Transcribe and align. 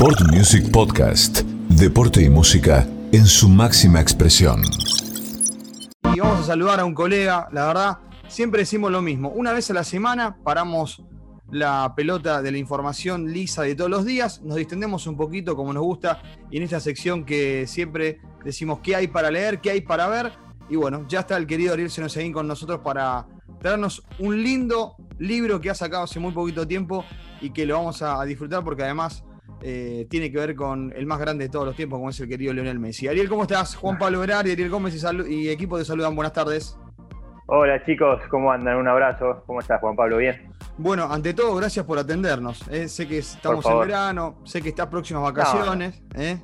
Sport 0.00 0.30
Music 0.32 0.70
Podcast. 0.70 1.40
Deporte 1.70 2.22
y 2.22 2.30
música 2.30 2.86
en 3.10 3.26
su 3.26 3.48
máxima 3.48 4.00
expresión. 4.00 4.62
Y 6.14 6.20
vamos 6.20 6.38
a 6.38 6.44
saludar 6.44 6.78
a 6.78 6.84
un 6.84 6.94
colega, 6.94 7.48
la 7.50 7.66
verdad, 7.66 7.98
siempre 8.28 8.60
decimos 8.60 8.92
lo 8.92 9.02
mismo. 9.02 9.30
Una 9.30 9.52
vez 9.52 9.72
a 9.72 9.74
la 9.74 9.82
semana 9.82 10.36
paramos 10.44 11.02
la 11.50 11.94
pelota 11.96 12.42
de 12.42 12.52
la 12.52 12.58
información 12.58 13.32
lisa 13.32 13.62
de 13.62 13.74
todos 13.74 13.90
los 13.90 14.04
días, 14.04 14.40
nos 14.42 14.54
distendemos 14.54 15.08
un 15.08 15.16
poquito 15.16 15.56
como 15.56 15.72
nos 15.72 15.82
gusta 15.82 16.22
y 16.48 16.58
en 16.58 16.62
esta 16.62 16.78
sección 16.78 17.24
que 17.24 17.66
siempre 17.66 18.20
decimos 18.44 18.78
qué 18.84 18.94
hay 18.94 19.08
para 19.08 19.32
leer, 19.32 19.60
qué 19.60 19.72
hay 19.72 19.80
para 19.80 20.06
ver. 20.06 20.30
Y 20.70 20.76
bueno, 20.76 21.06
ya 21.08 21.20
está 21.20 21.36
el 21.36 21.48
querido 21.48 21.72
Ariel 21.72 21.90
Senoseguín 21.90 22.32
con 22.32 22.46
nosotros 22.46 22.82
para 22.84 23.26
traernos 23.60 24.04
un 24.20 24.44
lindo 24.44 24.94
libro 25.18 25.60
que 25.60 25.70
ha 25.70 25.74
sacado 25.74 26.04
hace 26.04 26.20
muy 26.20 26.30
poquito 26.30 26.68
tiempo 26.68 27.04
y 27.40 27.50
que 27.50 27.66
lo 27.66 27.74
vamos 27.74 28.00
a 28.00 28.24
disfrutar 28.24 28.62
porque 28.62 28.84
además 28.84 29.24
eh, 29.62 30.06
tiene 30.08 30.30
que 30.30 30.38
ver 30.38 30.54
con 30.54 30.92
el 30.96 31.06
más 31.06 31.18
grande 31.18 31.44
de 31.44 31.50
todos 31.50 31.66
los 31.66 31.76
tiempos, 31.76 31.98
como 31.98 32.10
es 32.10 32.20
el 32.20 32.28
querido 32.28 32.52
Leonel 32.52 32.78
Messi. 32.78 33.08
Ariel, 33.08 33.28
¿cómo 33.28 33.42
estás? 33.42 33.76
Juan 33.76 33.98
Pablo 33.98 34.20
Verar 34.20 34.46
y 34.46 34.52
Ariel 34.52 34.70
Gómez 34.70 34.94
y, 34.94 35.34
y 35.34 35.48
equipo 35.48 35.78
te 35.78 35.84
saludan. 35.84 36.14
Buenas 36.14 36.32
tardes. 36.32 36.78
Hola 37.46 37.82
chicos, 37.86 38.20
¿cómo 38.28 38.52
andan? 38.52 38.76
Un 38.76 38.88
abrazo. 38.88 39.42
¿Cómo 39.46 39.60
estás, 39.60 39.80
Juan 39.80 39.96
Pablo? 39.96 40.18
¿Bien? 40.18 40.52
Bueno, 40.76 41.10
ante 41.10 41.32
todo, 41.32 41.56
gracias 41.56 41.86
por 41.86 41.98
atendernos. 41.98 42.68
¿eh? 42.68 42.88
Sé 42.88 43.08
que 43.08 43.18
estamos 43.18 43.64
en 43.64 43.78
verano, 43.78 44.36
sé 44.44 44.60
que 44.60 44.68
estás 44.68 44.86
próximas 44.88 45.22
vacaciones. 45.22 46.02
¿eh? 46.14 46.38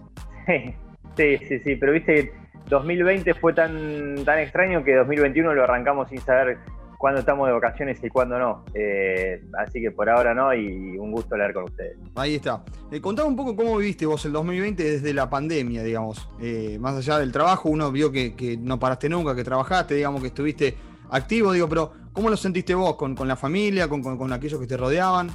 Sí, 1.16 1.38
sí, 1.46 1.60
sí, 1.60 1.76
pero 1.76 1.92
viste 1.92 2.32
2020 2.68 3.34
fue 3.34 3.52
tan, 3.52 4.24
tan 4.24 4.40
extraño 4.40 4.82
que 4.82 4.96
2021 4.96 5.54
lo 5.54 5.62
arrancamos 5.62 6.08
sin 6.08 6.18
saber 6.18 6.58
cuándo 6.98 7.20
estamos 7.20 7.46
de 7.46 7.52
vacaciones 7.52 8.02
y 8.02 8.08
cuándo 8.08 8.38
no. 8.38 8.64
Eh, 8.74 9.42
así 9.58 9.80
que 9.80 9.90
por 9.90 10.08
ahora 10.08 10.34
no 10.34 10.54
y 10.54 10.96
un 10.98 11.12
gusto 11.12 11.34
hablar 11.34 11.52
con 11.52 11.64
ustedes. 11.64 11.96
Ahí 12.14 12.36
está. 12.36 12.62
Eh, 12.90 13.00
contame 13.00 13.28
un 13.28 13.36
poco 13.36 13.56
cómo 13.56 13.76
viviste 13.76 14.06
vos 14.06 14.24
el 14.24 14.32
2020 14.32 14.82
desde 14.82 15.14
la 15.14 15.28
pandemia, 15.28 15.82
digamos. 15.82 16.28
Eh, 16.40 16.78
más 16.80 16.96
allá 16.96 17.18
del 17.18 17.32
trabajo, 17.32 17.68
uno 17.68 17.90
vio 17.90 18.10
que, 18.10 18.58
no 18.60 18.78
paraste 18.78 19.08
nunca, 19.08 19.34
que 19.34 19.44
trabajaste, 19.44 19.94
digamos, 19.94 20.20
que 20.20 20.28
estuviste 20.28 20.76
activo, 21.10 21.52
digo, 21.52 21.68
pero 21.68 21.92
¿cómo 22.12 22.30
lo 22.30 22.36
sentiste 22.36 22.74
vos 22.74 22.96
con, 22.96 23.16
la 23.26 23.36
familia, 23.36 23.88
con, 23.88 24.32
aquellos 24.32 24.60
que 24.60 24.66
te 24.66 24.76
rodeaban? 24.76 25.30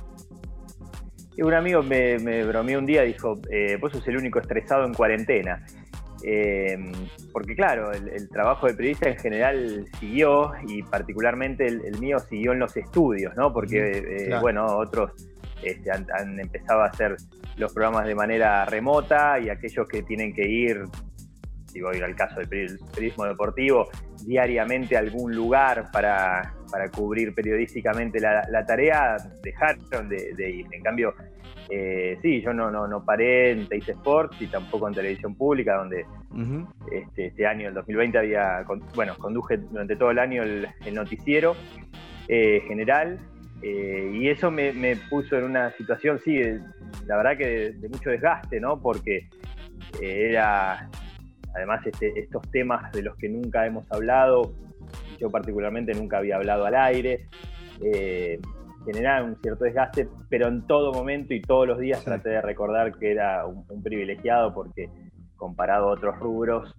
Un 1.38 1.54
amigo 1.54 1.82
me, 1.82 2.20
me 2.20 2.44
bromeó 2.44 2.80
un 2.80 2.86
día, 2.86 3.04
dijo, 3.04 3.40
vos 3.80 3.92
sos 3.94 4.06
el 4.08 4.18
único 4.18 4.40
estresado 4.40 4.86
en 4.86 4.94
cuarentena. 4.94 5.66
Eh, 6.24 6.78
porque 7.32 7.56
claro, 7.56 7.92
el, 7.92 8.30
trabajo 8.30 8.68
de 8.68 8.74
periodista 8.74 9.10
en 9.10 9.18
general 9.18 9.86
siguió 10.00 10.52
y 10.68 10.84
particularmente 10.84 11.66
el, 11.68 11.98
mío 12.00 12.20
siguió 12.20 12.54
en 12.54 12.60
los 12.60 12.76
estudios, 12.76 13.36
¿no? 13.36 13.54
Porque, 13.54 14.28
eh, 14.30 14.38
bueno, 14.42 14.66
otros 14.66 15.12
este, 15.64 15.92
han, 15.92 16.40
empezado 16.40 16.82
a 16.82 16.88
hacer 16.88 17.16
los 17.58 17.74
programas 17.74 18.06
de 18.06 18.16
manera 18.16 18.66
remota 18.66 19.40
y 19.40 19.50
aquellos 19.50 19.88
que 19.88 20.04
tienen 20.04 20.34
que 20.34 20.48
ir, 20.48 20.84
si 21.72 21.82
voy 21.82 22.02
al 22.02 22.16
caso 22.16 22.40
del 22.42 22.80
periodismo 22.94 23.26
deportivo, 23.26 23.90
diariamente 24.26 24.96
a 24.98 25.00
algún 25.00 25.36
lugar 25.36 25.90
para, 25.92 26.54
cubrir 26.96 27.34
periodísticamente 27.34 28.20
la, 28.20 28.66
tarea, 28.66 29.18
dejaron 29.42 30.10
de 30.10 30.52
ir. 30.52 30.68
En 30.72 30.84
cambio, 30.84 31.14
eh, 31.72 32.18
sí, 32.22 32.42
yo 32.42 32.52
no, 32.52 32.72
no, 32.72 32.88
no 32.88 33.06
paré 33.06 33.52
en 33.52 33.68
Teis 33.68 33.88
Sports 33.88 34.42
y 34.42 34.48
tampoco 34.48 34.88
en 34.88 34.96
televisión 34.96 35.36
pública, 35.36 35.76
donde 35.76 36.06
este, 36.92 37.28
este, 37.28 37.46
año, 37.46 37.68
el 37.68 37.76
2020, 37.76 38.18
había, 38.18 38.66
bueno, 38.96 39.16
conduje 39.18 39.58
durante 39.58 39.96
todo 39.96 40.10
el 40.10 40.18
año 40.18 40.42
el, 40.42 40.68
noticiero 40.92 41.56
eh, 42.28 42.64
general 42.68 43.20
eh, 43.62 44.12
y 44.16 44.30
eso 44.30 44.50
me, 44.50 44.96
puso 45.10 45.38
en 45.38 45.44
una 45.44 45.72
situación, 45.74 46.20
sí, 46.24 46.40
la 47.06 47.18
verdad 47.18 47.38
que 47.38 47.72
de, 47.72 47.90
mucho 47.90 48.10
desgaste, 48.10 48.60
¿no? 48.60 48.82
Porque 48.82 49.28
era, 50.02 50.90
además, 51.56 51.86
este, 51.86 52.20
estos 52.20 52.50
temas 52.50 52.92
de 52.94 53.04
los 53.04 53.16
que 53.18 53.30
nunca 53.30 53.68
hemos 53.68 53.86
hablado, 53.92 54.54
yo 55.20 55.30
particularmente 55.30 55.94
nunca 55.94 56.18
había 56.18 56.38
hablado 56.38 56.66
al 56.66 56.76
aire 56.76 57.28
generar 58.92 59.24
un 59.24 59.36
cierto 59.42 59.66
desgaste, 59.66 60.08
pero 60.30 60.48
en 60.48 60.66
todo 60.66 60.92
momento 60.92 61.34
y 61.34 61.42
todos 61.42 61.68
los 61.68 61.80
días 61.80 62.04
traté 62.04 62.30
de 62.30 62.42
recordar 62.42 62.98
que 62.98 63.12
era 63.12 63.46
un, 63.46 63.84
privilegiado 63.84 64.54
porque 64.54 64.90
comparado 65.36 65.90
a 65.90 65.94
otros 65.94 66.18
rubros 66.20 66.76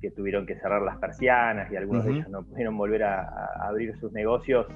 que 0.00 0.10
tuvieron 0.10 0.44
que 0.44 0.56
cerrar 0.56 0.82
las 0.82 0.98
persianas 0.98 1.72
y 1.72 1.76
algunos 1.76 2.04
de 2.04 2.12
ellos 2.12 2.28
no 2.28 2.42
pudieron 2.42 2.76
volver 2.76 3.04
a, 3.04 3.66
abrir 3.66 3.96
sus 3.96 4.12
negocios, 4.12 4.66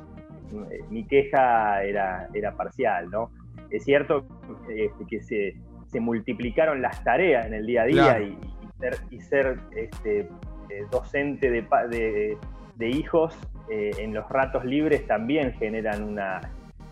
eh, 0.70 0.80
mi 0.88 1.04
queja 1.06 1.82
era, 1.82 2.28
era 2.32 2.52
parcial, 2.52 3.10
¿no? 3.10 3.30
Es 3.70 3.84
cierto 3.84 4.24
este, 4.68 5.04
que 5.06 5.20
se, 5.20 6.00
multiplicaron 6.00 6.80
las 6.80 7.02
tareas 7.04 7.46
en 7.46 7.54
el 7.54 7.66
día 7.66 7.82
a 7.82 7.86
día 7.86 8.20
y, 8.20 8.38
ser, 8.78 8.96
y 9.10 9.20
ser 9.20 9.58
este, 9.76 10.20
eh, 10.20 10.86
docente 10.90 11.50
de, 11.50 12.36
de, 12.76 12.88
hijos 12.88 13.36
eh, 13.70 13.90
en 13.98 14.14
los 14.14 14.28
ratos 14.28 14.64
libres 14.64 15.06
también 15.06 15.52
generan 15.54 16.02
una, 16.02 16.40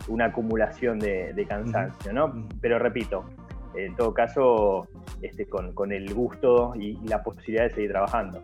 una 0.08 0.26
acumulación 0.26 0.98
de, 0.98 1.46
cansancio, 1.48 2.12
¿no? 2.12 2.46
Pero 2.60 2.78
repito, 2.78 3.24
en 3.74 3.94
todo 3.96 4.12
caso, 4.12 4.88
este, 5.22 5.46
con, 5.46 5.92
el 5.92 6.12
gusto 6.14 6.74
y, 6.78 6.96
la 7.06 7.22
posibilidad 7.22 7.64
de 7.64 7.74
seguir 7.74 7.90
trabajando. 7.90 8.42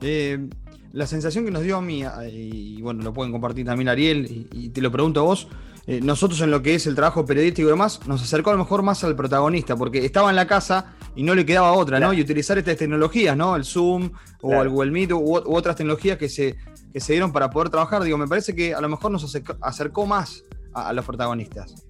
Eh, 0.00 0.48
la 0.92 1.06
sensación 1.06 1.44
que 1.44 1.50
nos 1.50 1.62
dio 1.62 1.76
a 1.76 1.82
mí, 1.82 2.04
y 2.30 2.80
bueno, 2.82 3.02
lo 3.02 3.12
pueden 3.12 3.32
compartir 3.32 3.64
también 3.66 3.88
Ariel, 3.88 4.48
y, 4.52 4.70
te 4.70 4.80
lo 4.80 4.90
pregunto 4.90 5.20
a 5.20 5.22
vos, 5.24 5.48
eh, 5.86 6.00
nosotros 6.02 6.40
en 6.40 6.50
lo 6.50 6.62
que 6.62 6.74
es 6.74 6.86
el 6.86 6.94
trabajo 6.94 7.24
periodístico 7.24 7.68
y 7.68 7.70
demás, 7.70 8.00
nos 8.06 8.22
acercó 8.22 8.50
a 8.50 8.52
lo 8.54 8.58
mejor 8.58 8.82
más 8.82 9.02
al 9.04 9.16
protagonista, 9.16 9.76
porque 9.76 10.04
estaba 10.04 10.30
en 10.30 10.36
la 10.36 10.46
casa 10.46 10.94
y 11.16 11.22
no 11.22 11.34
le 11.34 11.46
quedaba 11.46 11.72
otra, 11.72 11.98
¿no? 12.00 12.12
Y 12.12 12.20
utilizar 12.20 12.58
estas 12.58 12.76
tecnologías, 12.76 13.36
¿no? 13.36 13.56
El 13.56 13.64
Zoom 13.64 14.10
o 14.42 14.62
el 14.62 14.68
Google 14.68 14.90
Meet 14.90 15.12
u, 15.12 15.36
otras 15.46 15.76
tecnologías 15.76 16.18
que 16.18 16.28
se, 16.28 16.56
que 16.92 17.00
se 17.00 17.12
dieron 17.12 17.32
para 17.32 17.50
poder 17.50 17.70
trabajar, 17.70 18.02
digo, 18.02 18.18
me 18.18 18.28
parece 18.28 18.54
que 18.54 18.74
a 18.74 18.80
lo 18.80 18.88
mejor 18.88 19.10
nos 19.10 19.36
acercó 19.60 20.06
más 20.06 20.44
a, 20.74 20.92
los 20.92 21.04
protagonistas. 21.04 21.86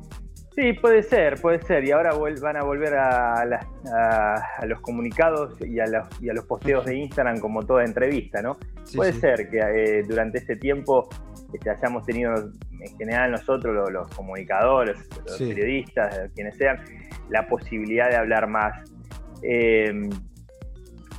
Sí, 0.54 0.72
puede 0.74 1.02
ser, 1.02 1.40
puede 1.40 1.62
ser. 1.62 1.84
Y 1.84 1.92
ahora 1.92 2.10
van 2.42 2.56
a 2.56 2.62
volver 2.62 2.94
a, 2.94 3.60
los 4.66 4.80
comunicados 4.80 5.54
y 5.60 5.78
a 5.80 5.86
los, 5.86 6.44
posteos 6.46 6.84
de 6.84 6.96
Instagram 6.96 7.38
como 7.38 7.62
toda 7.64 7.84
entrevista, 7.84 8.42
¿no? 8.42 8.58
puede 8.94 9.12
ser 9.12 9.48
que 9.48 9.58
eh, 9.58 10.02
durante 10.02 10.38
ese 10.38 10.56
tiempo 10.56 11.08
este, 11.52 11.70
hayamos 11.70 12.04
tenido, 12.04 12.34
en 12.80 12.98
general 12.98 13.30
nosotros, 13.30 13.90
los, 13.90 14.08
comunicadores, 14.08 14.98
los 15.26 15.38
periodistas, 15.38 16.30
quienes 16.34 16.56
sean, 16.56 16.78
la 17.28 17.46
posibilidad 17.46 18.10
de 18.10 18.16
hablar 18.16 18.48
más. 18.48 18.90
Eh, 19.42 20.10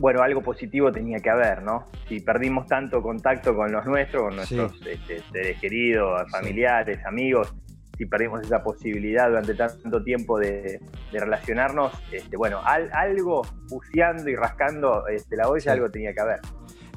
bueno, 0.02 0.24
algo 0.24 0.42
positivo 0.42 0.92
tenía 0.92 1.20
que 1.20 1.30
haber, 1.30 1.62
¿no? 1.62 1.86
Si 2.10 2.20
perdimos 2.20 2.66
tanto 2.66 3.04
contacto 3.04 3.56
con 3.56 3.72
los 3.72 3.86
nuestros, 3.86 4.24
con 4.24 4.36
nuestros 4.36 4.74
este, 4.86 5.22
seres 5.32 5.60
queridos, 5.60 6.24
familiares, 6.32 7.06
amigos, 7.06 7.54
si 7.96 8.08
perdimos 8.08 8.42
esa 8.42 8.64
posibilidad 8.64 9.30
durante 9.30 9.54
tanto 9.54 10.04
tiempo 10.04 10.40
de, 10.40 10.82
relacionarnos, 11.12 11.94
este, 12.12 12.36
bueno, 12.36 12.60
algo 12.66 13.44
buceando 13.70 14.28
y 14.28 14.36
rascando 14.36 15.08
este, 15.08 15.36
la 15.36 15.48
olla, 15.48 15.72
algo 15.72 15.92
tenía 15.92 16.14
que 16.14 16.20
haber. 16.20 16.40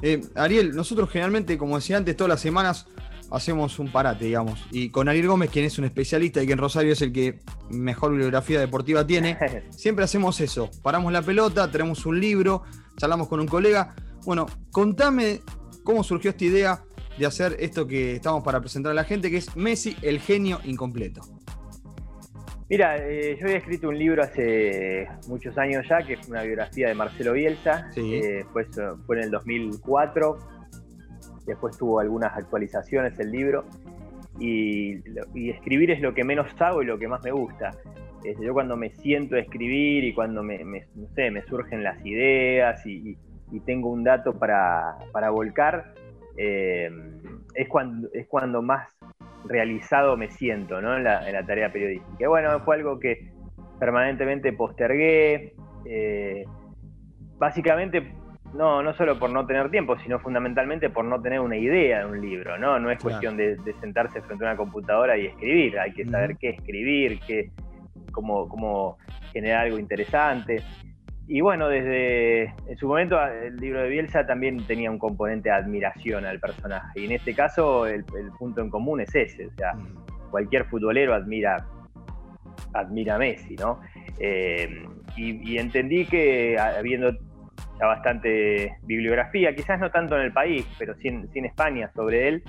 Eh, 0.01 0.21
Ariel, 0.33 0.75
nosotros 0.75 1.07
generalmente, 1.11 1.59
como 1.59 1.75
decía 1.75 1.97
antes, 1.97 2.17
todas 2.17 2.29
las 2.29 2.41
semanas 2.41 2.87
hacemos 3.29 3.77
un 3.77 3.91
parate, 3.91 4.25
digamos. 4.25 4.65
Y 4.71 4.89
con 4.89 5.07
Ariel 5.07 5.27
Gómez, 5.27 5.51
quien 5.51 5.65
es 5.65 5.77
un 5.77 5.85
especialista 5.85 6.41
y 6.41 6.47
que 6.47 6.53
en 6.53 6.59
Rosario 6.59 6.93
es 6.93 7.01
el 7.03 7.11
que 7.11 7.39
mejor 7.69 8.11
bibliografía 8.11 8.59
deportiva 8.59 9.05
tiene, 9.05 9.37
siempre 9.69 10.05
hacemos 10.05 10.41
eso. 10.41 10.71
Paramos 10.81 11.13
la 11.13 11.21
pelota, 11.21 11.69
tenemos 11.69 12.05
un 12.07 12.19
libro, 12.19 12.63
charlamos 12.95 13.27
con 13.27 13.39
un 13.39 13.47
colega. 13.47 13.95
Bueno, 14.25 14.45
contame 14.71 15.41
cómo 15.83 16.03
surgió 16.03 16.31
esta 16.31 16.45
idea 16.45 16.83
de 17.17 17.25
hacer 17.25 17.55
esto 17.59 17.87
que 17.87 18.15
estamos 18.15 18.43
para 18.43 18.59
presentar 18.59 18.91
a 18.91 18.95
la 18.95 19.03
gente, 19.03 19.29
que 19.29 19.37
es 19.37 19.55
Messi, 19.55 19.95
el 20.01 20.19
genio 20.19 20.59
incompleto. 20.63 21.21
Mira, 22.67 22.97
eh, 22.97 23.37
yo 23.39 23.45
había 23.45 23.57
escrito 23.57 23.89
un 23.89 23.97
libro 23.97 24.23
hace 24.23 25.07
muchos 25.27 25.55
años 25.57 25.85
ya, 25.87 26.01
que 26.05 26.13
es 26.13 26.27
una 26.27 26.41
biografía 26.41 26.87
de 26.87 26.95
Marcelo 26.95 27.33
Bielsa. 27.33 27.91
Eh, 27.95 28.43
fue, 28.51 28.65
fue 29.05 29.17
en 29.17 29.23
el 29.25 29.31
2004 29.31 30.55
después 31.45 31.77
tuvo 31.77 31.99
algunas 31.99 32.35
actualizaciones 32.35 33.17
el 33.19 33.31
libro, 33.31 33.65
y, 34.39 35.01
escribir 35.49 35.91
es 35.91 36.01
lo 36.01 36.13
que 36.13 36.25
menos 36.25 36.47
hago 36.59 36.81
y 36.81 36.85
lo 36.85 36.97
que 36.97 37.07
más 37.07 37.23
me 37.23 37.31
gusta. 37.31 37.71
Yo 38.41 38.53
cuando 38.53 38.75
me 38.75 38.89
siento 38.89 39.35
a 39.35 39.39
escribir 39.39 40.03
y 40.03 40.13
cuando 40.13 40.43
me, 40.43 40.63
no 40.63 41.07
sé, 41.15 41.31
me 41.31 41.41
surgen 41.43 41.83
las 41.83 42.03
ideas 42.05 42.85
y, 42.85 43.17
tengo 43.65 43.89
un 43.89 44.03
dato 44.03 44.37
para, 44.37 44.97
volcar, 45.31 45.93
eh, 46.35 46.89
es, 47.53 47.69
cuando, 47.69 48.09
es 48.13 48.27
cuando 48.27 48.61
más 48.61 48.89
realizado 49.45 50.17
me 50.17 50.29
siento 50.29 50.81
¿no? 50.81 50.97
en, 50.97 51.05
la, 51.05 51.45
tarea 51.45 51.71
periodística. 51.71 52.27
bueno, 52.27 52.59
fue 52.61 52.75
algo 52.75 52.99
que 52.99 53.31
permanentemente 53.79 54.51
postergué. 54.51 55.53
Eh, 55.85 56.43
básicamente 57.37 58.13
no, 58.55 58.81
no 58.81 58.93
solo 58.95 59.19
por 59.19 59.29
no 59.29 59.45
tener 59.45 59.69
tiempo, 59.69 59.97
sino 59.99 60.19
fundamentalmente 60.19 60.89
por 60.89 61.05
no 61.05 61.21
tener 61.21 61.39
una 61.39 61.57
idea 61.57 61.99
de 61.99 62.05
un 62.05 62.21
libro, 62.21 62.57
¿no? 62.57 62.79
No 62.79 62.89
es 62.89 63.01
cuestión 63.01 63.37
de, 63.37 63.57
sentarse 63.81 64.21
frente 64.21 64.45
a 64.45 64.49
una 64.49 64.57
computadora 64.57 65.17
y 65.17 65.27
escribir, 65.27 65.79
hay 65.79 65.93
que 65.93 66.05
saber 66.05 66.37
qué 66.37 66.49
escribir, 66.49 67.19
qué, 67.27 67.51
cómo, 68.11 68.47
cómo 68.47 68.97
generar 69.31 69.65
algo 69.65 69.79
interesante. 69.79 70.63
Y 71.27 71.41
bueno, 71.41 71.69
desde 71.69 72.53
en 72.67 72.77
su 72.77 72.87
momento 72.87 73.19
el 73.25 73.57
libro 73.57 73.81
de 73.81 73.89
Bielsa 73.89 74.27
también 74.27 74.65
tenía 74.67 74.91
un 74.91 74.99
componente 74.99 75.49
de 75.49 75.55
admiración 75.55 76.25
al 76.25 76.39
personaje. 76.39 76.99
Y 76.99 77.05
en 77.05 77.13
este 77.13 77.33
caso 77.33 77.87
el, 77.87 78.05
punto 78.37 78.61
en 78.61 78.69
común 78.69 79.01
es 79.01 79.13
ese. 79.15 79.47
O 79.47 79.51
sea, 79.55 79.73
cualquier 80.29 80.65
futbolero 80.65 81.15
admira, 81.15 81.65
admira 82.73 83.15
a 83.15 83.17
Messi, 83.17 83.55
¿no? 83.55 83.79
Eh, 84.19 84.85
y, 85.17 85.57
entendí 85.57 86.05
que 86.05 86.59
habiendo 86.59 87.17
ya 87.79 87.87
bastante 87.87 88.77
bibliografía, 88.83 89.53
quizás 89.55 89.79
no 89.79 89.91
tanto 89.91 90.15
en 90.15 90.21
el 90.21 90.31
país, 90.31 90.65
pero 90.79 90.95
sí 90.95 91.07
en, 91.07 91.45
España 91.45 91.89
sobre 91.93 92.27
él, 92.27 92.43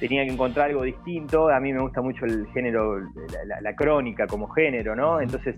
tenía 0.00 0.24
que 0.24 0.32
encontrar 0.32 0.70
algo 0.70 0.82
distinto. 0.82 1.48
A 1.48 1.60
mí 1.60 1.72
me 1.72 1.80
gusta 1.80 2.00
mucho 2.00 2.24
el 2.24 2.46
género, 2.48 2.98
la, 3.60 3.74
crónica 3.74 4.26
como 4.26 4.48
género, 4.48 4.94
¿no? 4.94 5.20
Entonces 5.20 5.56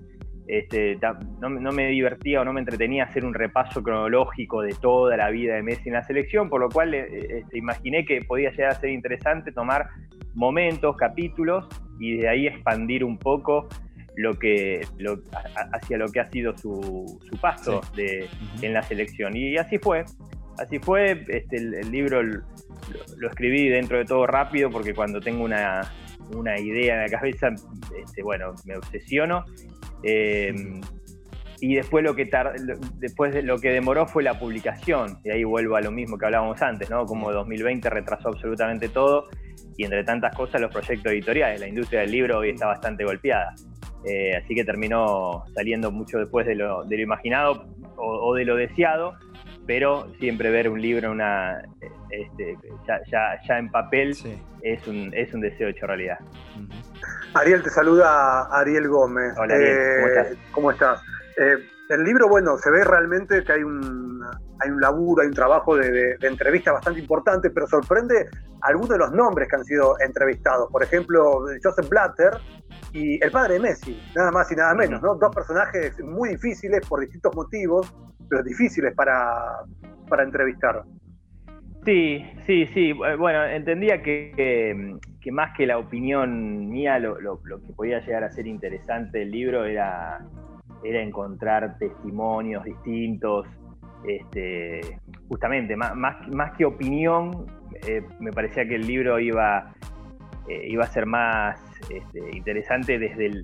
este, 0.48 0.98
no, 1.40 1.72
me 1.72 1.88
divertía 1.88 2.40
o 2.40 2.44
no 2.44 2.52
me 2.54 2.60
entretenía 2.60 3.04
hacer 3.04 3.24
un 3.24 3.34
repaso 3.34 3.82
cronológico 3.82 4.62
de 4.62 4.74
toda 4.80 5.16
la 5.16 5.28
vida 5.28 5.54
de 5.54 5.62
Messi 5.62 5.88
en 5.88 5.94
la 5.94 6.04
selección, 6.04 6.48
por 6.48 6.60
lo 6.60 6.70
cual 6.70 6.94
eh, 6.94 7.40
este, 7.40 7.58
imaginé 7.58 8.06
que 8.06 8.22
podía 8.22 8.50
llegar 8.50 8.70
a 8.70 8.74
ser 8.74 8.90
interesante 8.90 9.52
tomar 9.52 9.88
momentos, 10.34 10.96
capítulos 10.96 11.66
y 12.00 12.16
de 12.16 12.28
ahí 12.28 12.46
expandir 12.46 13.04
un 13.04 13.18
poco 13.18 13.68
lo 14.18 14.36
que 14.36 14.80
hacia 15.72 15.96
lo 15.96 16.08
que 16.08 16.20
ha 16.20 16.28
sido 16.28 16.56
su, 16.58 17.20
paso 17.40 17.80
de, 17.94 18.28
en 18.62 18.72
la 18.72 18.82
selección. 18.82 19.36
Y 19.36 19.56
así 19.56 19.78
fue, 19.78 20.04
así 20.58 20.80
fue, 20.80 21.24
este, 21.28 21.56
el, 21.56 21.90
libro 21.90 22.22
lo, 22.22 23.28
escribí 23.28 23.68
dentro 23.68 23.96
de 23.96 24.04
todo 24.04 24.26
rápido 24.26 24.70
porque 24.70 24.92
cuando 24.92 25.20
tengo 25.20 25.44
una, 25.44 25.82
una 26.34 26.58
idea 26.58 26.94
en 26.94 27.02
la 27.02 27.08
cabeza, 27.08 27.48
este, 27.96 28.22
bueno, 28.22 28.54
me 28.64 28.76
obsesiono 28.76 29.44
eh, 30.02 30.52
y 31.60 31.74
después 31.76 32.04
lo 32.04 32.14
que 32.14 32.28
después 32.94 33.34
de 33.34 33.42
lo 33.42 33.58
que 33.58 33.70
demoró 33.70 34.06
fue 34.06 34.22
la 34.22 34.38
publicación, 34.38 35.18
y 35.24 35.30
ahí 35.30 35.42
vuelvo 35.42 35.74
a 35.76 35.80
lo 35.80 35.90
mismo 35.90 36.16
que 36.16 36.26
hablábamos 36.26 36.62
antes, 36.62 36.88
¿no? 36.88 37.04
Como 37.04 37.32
2020 37.32 37.90
retrasó 37.90 38.28
absolutamente 38.28 38.88
todo, 38.88 39.28
y 39.76 39.84
entre 39.84 40.04
tantas 40.04 40.34
cosas 40.36 40.60
los 40.60 40.70
proyectos 40.70 41.12
editoriales, 41.12 41.60
la 41.60 41.68
industria 41.68 42.02
del 42.02 42.12
libro 42.12 42.38
hoy 42.38 42.50
está 42.50 42.66
bastante 42.66 43.04
golpeada. 43.04 43.54
Eh, 44.04 44.36
así 44.36 44.54
que 44.54 44.64
terminó 44.64 45.44
saliendo 45.54 45.90
mucho 45.90 46.18
después 46.18 46.46
de 46.46 46.54
lo, 46.54 46.84
imaginado 46.90 47.66
o, 47.96 48.34
de 48.34 48.44
lo 48.44 48.56
deseado, 48.56 49.14
pero 49.66 50.06
siempre 50.18 50.50
ver 50.50 50.68
un 50.68 50.80
libro 50.80 51.10
una, 51.10 51.62
este, 52.10 52.56
ya, 52.86 53.58
en 53.58 53.70
papel 53.70 54.16
es, 54.62 54.86
un, 54.86 55.12
es 55.14 55.34
un 55.34 55.40
deseo 55.40 55.68
hecho 55.68 55.86
realidad. 55.86 56.18
Ariel, 57.34 57.62
te 57.62 57.70
saluda 57.70 58.44
Ariel 58.52 58.88
Gómez. 58.88 59.34
Hola, 59.36 59.54
Ariel, 59.54 60.38
¿cómo 60.52 60.70
estás? 60.70 61.02
Eh, 61.36 61.56
el 61.88 62.04
libro, 62.04 62.28
bueno, 62.28 62.56
se 62.58 62.70
ve 62.70 62.84
realmente 62.84 63.42
que 63.44 63.52
hay 63.52 63.62
un, 63.62 64.22
hay 64.60 64.70
un 64.70 64.80
laburo, 64.80 65.22
hay 65.22 65.28
un 65.28 65.34
trabajo 65.34 65.76
de, 65.76 66.16
entrevista 66.20 66.72
bastante 66.72 67.00
importante, 67.00 67.50
pero 67.50 67.66
sorprende 67.66 68.28
algunos 68.62 68.90
de 68.90 68.98
los 68.98 69.12
nombres 69.12 69.48
que 69.48 69.56
han 69.56 69.64
sido 69.64 69.98
entrevistados. 70.00 70.70
Por 70.70 70.82
ejemplo, 70.82 71.46
Joseph 71.62 71.88
Blatter 71.88 72.32
y 72.92 73.22
el 73.22 73.30
padre 73.30 73.54
de 73.54 73.60
Messi, 73.60 74.00
nada 74.14 74.30
más 74.30 74.50
y 74.50 74.56
nada 74.56 74.74
menos, 74.74 75.02
¿no? 75.02 75.14
Dos 75.16 75.34
personajes 75.34 75.98
muy 76.02 76.30
difíciles 76.30 76.86
por 76.88 77.00
distintos 77.00 77.34
motivos, 77.34 77.94
pero 78.28 78.42
difíciles 78.42 78.94
para, 78.94 79.64
para 80.08 80.22
entrevistar. 80.22 80.84
Sí, 81.84 82.22
sí, 82.46 82.66
sí. 82.74 82.92
Bueno, 82.92 83.44
entendía 83.44 84.02
que, 84.02 84.98
más 85.30 85.56
que 85.56 85.66
la 85.66 85.78
opinión 85.78 86.68
mía, 86.68 86.98
lo, 86.98 87.40
que 87.40 87.72
podía 87.74 88.00
llegar 88.00 88.24
a 88.24 88.30
ser 88.30 88.46
interesante 88.46 89.20
del 89.20 89.30
libro 89.30 89.64
era, 89.64 90.18
era 90.84 91.00
encontrar 91.00 91.78
testimonios 91.78 92.64
distintos. 92.64 93.46
Este, 94.06 95.00
justamente, 95.28 95.76
más, 95.76 95.94
más, 95.96 96.56
que 96.56 96.64
opinión, 96.64 97.46
eh, 97.86 98.02
me 98.20 98.32
parecía 98.32 98.66
que 98.66 98.76
el 98.76 98.86
libro 98.86 99.18
iba, 99.18 99.74
eh, 100.48 100.66
iba 100.68 100.84
a 100.84 100.88
ser 100.88 101.06
más 101.06 101.60
este, 101.90 102.36
interesante 102.36 102.98
desde, 102.98 103.42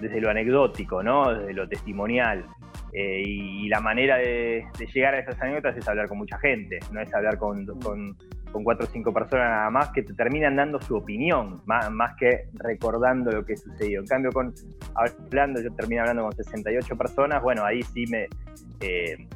desde 0.00 0.20
lo 0.20 0.30
anecdótico, 0.30 1.02
¿no? 1.02 1.34
desde 1.34 1.52
lo 1.52 1.68
testimonial. 1.68 2.44
Eh, 2.92 3.22
y, 3.24 3.68
la 3.68 3.80
manera 3.80 4.16
de, 4.16 4.66
llegar 4.92 5.14
a 5.14 5.20
esas 5.20 5.40
anécdotas 5.40 5.76
es 5.76 5.88
hablar 5.88 6.08
con 6.08 6.18
mucha 6.18 6.36
gente, 6.38 6.80
no 6.90 7.00
es 7.00 7.14
hablar 7.14 7.38
con, 7.38 7.64
con, 7.64 8.16
cuatro 8.64 8.84
o 8.84 8.90
cinco 8.90 9.12
personas 9.12 9.48
nada 9.48 9.70
más 9.70 9.90
que 9.90 10.02
te 10.02 10.12
terminan 10.12 10.56
dando 10.56 10.80
su 10.80 10.96
opinión, 10.96 11.62
más, 11.66 11.88
más, 11.88 12.16
que 12.16 12.48
recordando 12.54 13.30
lo 13.30 13.44
que 13.44 13.56
sucedió. 13.56 14.00
En 14.00 14.06
cambio, 14.06 14.32
con 14.32 14.52
hablando, 14.94 15.62
yo 15.62 15.72
terminé 15.72 16.00
hablando 16.00 16.24
con 16.24 16.32
68 16.32 16.96
personas, 16.96 17.40
bueno, 17.42 17.64
ahí 17.64 17.80
sí 17.82 18.06
me, 18.10 18.26
eh, 18.80 19.28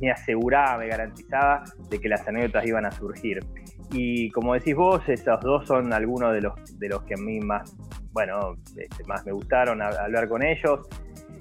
me, 0.00 0.10
aseguraba, 0.10 0.76
me 0.76 0.88
garantizaba 0.88 1.64
de 1.88 1.98
que 1.98 2.08
las 2.08 2.26
anécdotas 2.28 2.66
iban 2.66 2.84
a 2.84 2.90
surgir. 2.90 3.40
Y 3.92 4.30
como 4.30 4.54
decís 4.54 4.74
vos, 4.74 5.02
esos 5.08 5.40
dos 5.40 5.66
son 5.66 5.92
algunos 5.92 6.32
de 6.32 6.42
los, 6.42 6.78
de 6.78 6.88
los 6.88 7.02
que 7.02 7.14
a 7.14 7.16
mí 7.16 7.40
más, 7.40 7.76
bueno, 8.12 8.56
este, 8.76 9.04
más 9.04 9.24
me 9.26 9.32
gustaron 9.32 9.82
hablar 9.82 10.28
con 10.28 10.42
ellos. 10.42 10.86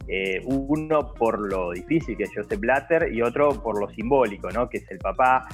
Eh, 0.08 0.42
uno 0.46 1.14
por 1.14 1.40
lo 1.40 1.72
difícil 1.72 2.18
que 2.18 2.24
es 2.24 2.32
Joseph 2.34 2.60
Blatter 2.60 3.14
y 3.14 3.22
otro 3.22 3.62
por 3.62 3.80
lo 3.80 3.88
simbólico, 3.90 4.50
¿no? 4.50 4.68
que 4.68 4.78
es 4.78 4.90
el 4.90 4.98
papá. 4.98 5.48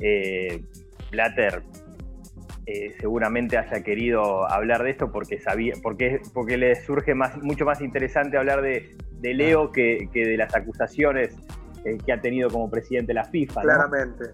Eh, 0.00 0.62
Blatter 1.10 1.62
eh, 2.64 2.94
seguramente 2.98 3.58
haya 3.58 3.82
querido 3.82 4.50
hablar 4.50 4.82
de 4.82 4.90
esto 4.90 5.12
porque 5.12 5.38
sabía, 5.38 5.74
porque, 5.82 6.20
porque 6.32 6.56
le 6.56 6.74
surge 6.76 7.14
más, 7.14 7.36
mucho 7.42 7.66
más 7.66 7.82
interesante 7.82 8.38
hablar 8.38 8.62
de, 8.62 8.96
Leo 9.20 9.72
que, 9.72 10.08
de 10.14 10.36
las 10.38 10.54
acusaciones 10.54 11.36
que 12.04 12.12
ha 12.12 12.20
tenido 12.20 12.48
como 12.48 12.70
presidente 12.70 13.08
de 13.08 13.14
la 13.14 13.24
FIFA. 13.24 13.60
Claramente. 13.60 14.24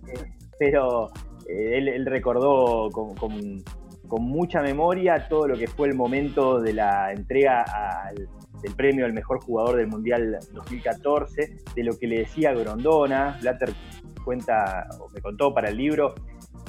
pero 0.59 1.11
él, 1.49 2.07
recordó 2.07 2.91
con, 2.91 3.15
con 3.15 4.23
mucha 4.23 4.61
memoria 4.63 5.29
todo 5.29 5.49
lo 5.49 5.57
que 5.57 5.67
fue 5.67 5.89
el 5.89 5.95
momento 5.95 6.61
de 6.61 6.73
la 6.73 7.13
entrega 7.13 7.63
al 7.63 8.29
el 8.65 8.75
premio 8.75 9.05
al 9.05 9.13
mejor 9.13 9.43
jugador 9.45 9.77
del 9.77 9.89
Mundial 9.89 10.39
2014, 10.53 11.57
de 11.75 11.85
lo 11.85 11.99
que 11.99 12.07
le 12.07 12.21
decía 12.21 12.53
Grondona. 12.53 13.39
Blatter 13.41 13.73
cuenta, 14.25 14.89
o 14.99 15.09
me 15.11 15.21
contó 15.21 15.53
para 15.53 15.69
el 15.69 15.77
libro, 15.77 16.15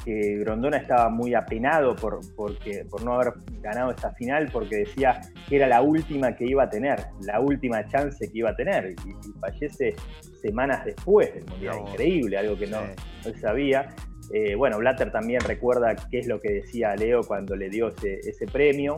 que 0.03 0.37
Grondona 0.39 0.77
estaba 0.77 1.09
muy 1.09 1.33
apenado 1.33 1.95
por, 1.95 2.19
porque, 2.35 2.85
por 2.89 3.03
no 3.03 3.13
haber 3.13 3.33
ganado 3.61 3.91
esa 3.91 4.11
final, 4.11 4.49
porque 4.51 4.77
decía 4.77 5.21
que 5.47 5.55
era 5.55 5.67
la 5.67 5.81
última 5.81 6.35
que 6.35 6.45
iba 6.45 6.63
a 6.63 6.69
tener, 6.69 7.07
la 7.21 7.39
última 7.39 7.87
chance 7.87 8.29
que 8.29 8.37
iba 8.37 8.51
a 8.51 8.55
tener, 8.55 8.91
y, 9.05 9.39
fallece 9.39 9.95
semanas 10.41 10.85
después 10.85 11.33
del 11.33 11.45
Mundial. 11.45 11.77
Increíble, 11.87 12.37
algo 12.37 12.57
que 12.57 12.67
no, 12.67 12.81
no 12.81 13.39
sabía. 13.39 13.89
Eh, 14.33 14.55
bueno, 14.55 14.77
Blatter 14.79 15.11
también 15.11 15.41
recuerda 15.41 15.95
qué 16.09 16.19
es 16.19 16.27
lo 16.27 16.39
que 16.39 16.51
decía 16.51 16.95
Leo 16.95 17.23
cuando 17.23 17.55
le 17.55 17.69
dio 17.69 17.89
ese 17.89 18.47
premio. 18.51 18.95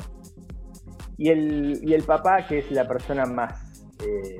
Y 1.18 1.30
el, 1.30 1.80
y 1.82 1.94
el 1.94 2.04
papá, 2.04 2.46
que 2.48 2.60
es 2.60 2.72
la 2.72 2.88
persona 2.88 3.26
más, 3.26 3.84
eh, 4.06 4.40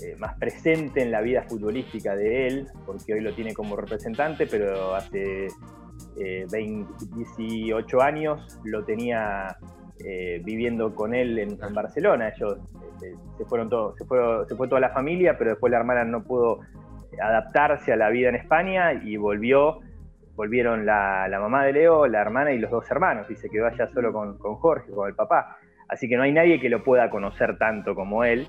eh, 0.00 0.16
más 0.18 0.38
presente 0.38 1.02
en 1.02 1.10
la 1.10 1.20
vida 1.20 1.42
futbolística 1.42 2.16
de 2.16 2.46
él, 2.46 2.68
porque 2.86 3.12
hoy 3.12 3.20
lo 3.20 3.34
tiene 3.34 3.52
como 3.52 3.76
representante, 3.76 4.46
pero 4.46 4.94
hace 4.94 5.48
18 6.16 7.98
eh, 7.98 8.02
años 8.02 8.58
lo 8.64 8.84
tenía 8.84 9.56
viviendo 10.42 10.96
con 10.96 11.14
él 11.14 11.38
en, 11.38 11.58
Barcelona. 11.74 12.30
Ellos 12.30 12.58
se 13.38 13.44
fueron 13.44 13.68
todos, 13.68 13.96
se, 13.96 14.04
se 14.48 14.56
fue 14.56 14.66
toda 14.66 14.80
la 14.80 14.90
familia, 14.90 15.38
pero 15.38 15.50
después 15.50 15.70
la 15.70 15.78
hermana 15.78 16.04
no 16.04 16.24
pudo 16.24 16.58
adaptarse 17.22 17.92
a 17.92 17.96
la 17.96 18.08
vida 18.08 18.30
en 18.30 18.34
España 18.34 18.94
y 18.94 19.16
volvió 19.16 19.78
volvieron 20.34 20.86
la, 20.86 21.28
mamá 21.40 21.64
de 21.64 21.72
Leo, 21.72 22.06
la 22.06 22.20
hermana 22.20 22.52
y 22.52 22.58
los 22.58 22.70
dos 22.70 22.90
hermanos, 22.90 23.30
y 23.30 23.36
se 23.36 23.48
quedó 23.48 23.66
allá 23.66 23.88
solo 23.88 24.12
con, 24.12 24.38
con 24.38 24.56
Jorge, 24.56 24.90
con 24.92 25.08
el 25.08 25.14
papá. 25.14 25.58
Así 25.88 26.08
que 26.08 26.16
no 26.16 26.22
hay 26.22 26.32
nadie 26.32 26.58
que 26.58 26.70
lo 26.70 26.82
pueda 26.82 27.10
conocer 27.10 27.58
tanto 27.58 27.94
como 27.94 28.24
él. 28.24 28.46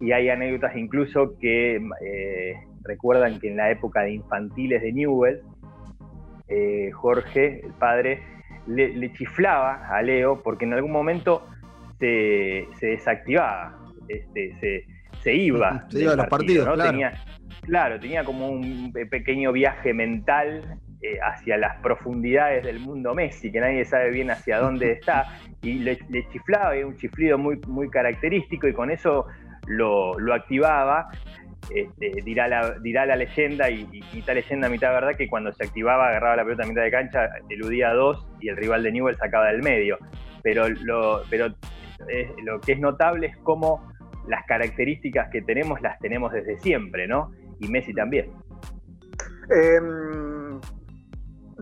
Y 0.00 0.10
hay 0.10 0.30
anécdotas 0.30 0.76
incluso 0.76 1.38
que 1.38 1.76
eh, 1.76 2.54
recuerdan 2.82 3.38
que 3.38 3.48
en 3.48 3.56
la 3.56 3.70
época 3.70 4.00
de 4.02 4.14
infantiles 4.14 4.82
de 4.82 4.92
Newell, 4.92 5.42
eh, 6.48 6.90
Jorge, 6.92 7.60
el 7.64 7.72
padre, 7.74 8.20
le, 8.66 9.12
chiflaba 9.12 9.88
a 9.88 10.02
Leo 10.02 10.42
porque 10.42 10.64
en 10.64 10.74
algún 10.74 10.90
momento 10.90 11.46
se, 12.00 12.66
desactivaba, 12.80 13.78
este, 14.08 14.84
se, 15.22 15.34
iba. 15.34 15.86
Se 15.88 16.02
iba 16.02 16.14
a 16.14 16.16
los 16.16 16.26
partidos, 16.26 16.66
claro. 16.74 16.90
Tenía, 16.90 17.12
claro, 17.60 18.00
tenía 18.00 18.24
como 18.24 18.48
un 18.48 18.92
pequeño 18.92 19.52
viaje 19.52 19.94
mental 19.94 20.80
eh, 21.02 21.18
hacia 21.20 21.56
las 21.56 21.80
profundidades 21.80 22.64
del 22.64 22.78
mundo 22.78 23.12
Messi, 23.12 23.50
que 23.50 23.60
nadie 23.60 23.84
sabe 23.84 24.10
bien 24.10 24.30
hacia 24.30 24.58
dónde 24.58 24.92
está, 25.00 25.26
y 25.60 25.80
le, 25.80 25.98
chiflaba, 26.30 26.74
un 26.86 26.96
chiflido 26.96 27.38
muy, 27.38 27.60
muy 27.66 27.90
característico, 27.90 28.68
y 28.68 28.72
con 28.72 28.90
eso 28.90 29.26
lo, 29.66 30.14
activaba. 30.32 31.08
Este, 31.74 32.22
dirá, 32.22 32.46
la, 32.48 32.78
dirá 32.80 33.04
la 33.06 33.16
leyenda, 33.16 33.68
y, 33.68 33.88
y, 34.12 34.22
tal 34.22 34.36
leyenda 34.36 34.68
a 34.68 34.70
mitad 34.70 34.92
verdad, 34.92 35.16
que 35.16 35.28
cuando 35.28 35.52
se 35.52 35.64
activaba, 35.64 36.08
agarraba 36.08 36.36
la 36.36 36.44
pelota 36.44 36.64
a 36.64 36.66
mitad 36.66 36.82
de 36.82 36.90
cancha, 36.90 37.28
eludía 37.48 37.90
a 37.90 37.94
dos 37.94 38.24
y 38.40 38.48
el 38.48 38.56
rival 38.56 38.82
de 38.84 38.92
Newell 38.92 39.16
sacaba 39.16 39.46
del 39.46 39.62
medio. 39.62 39.98
Pero, 40.42 40.68
lo, 40.68 41.22
pero 41.28 41.48
lo 42.44 42.60
que 42.60 42.72
es 42.72 42.78
notable 42.78 43.28
es 43.28 43.36
cómo 43.38 43.92
las 44.28 44.44
características 44.46 45.30
que 45.30 45.42
tenemos 45.42 45.80
las 45.82 45.98
tenemos 45.98 46.32
desde 46.32 46.58
siempre, 46.58 47.06
¿no? 47.06 47.32
Y 47.60 47.68
Messi 47.68 47.92
también. 47.92 48.30
Em, 49.50 50.31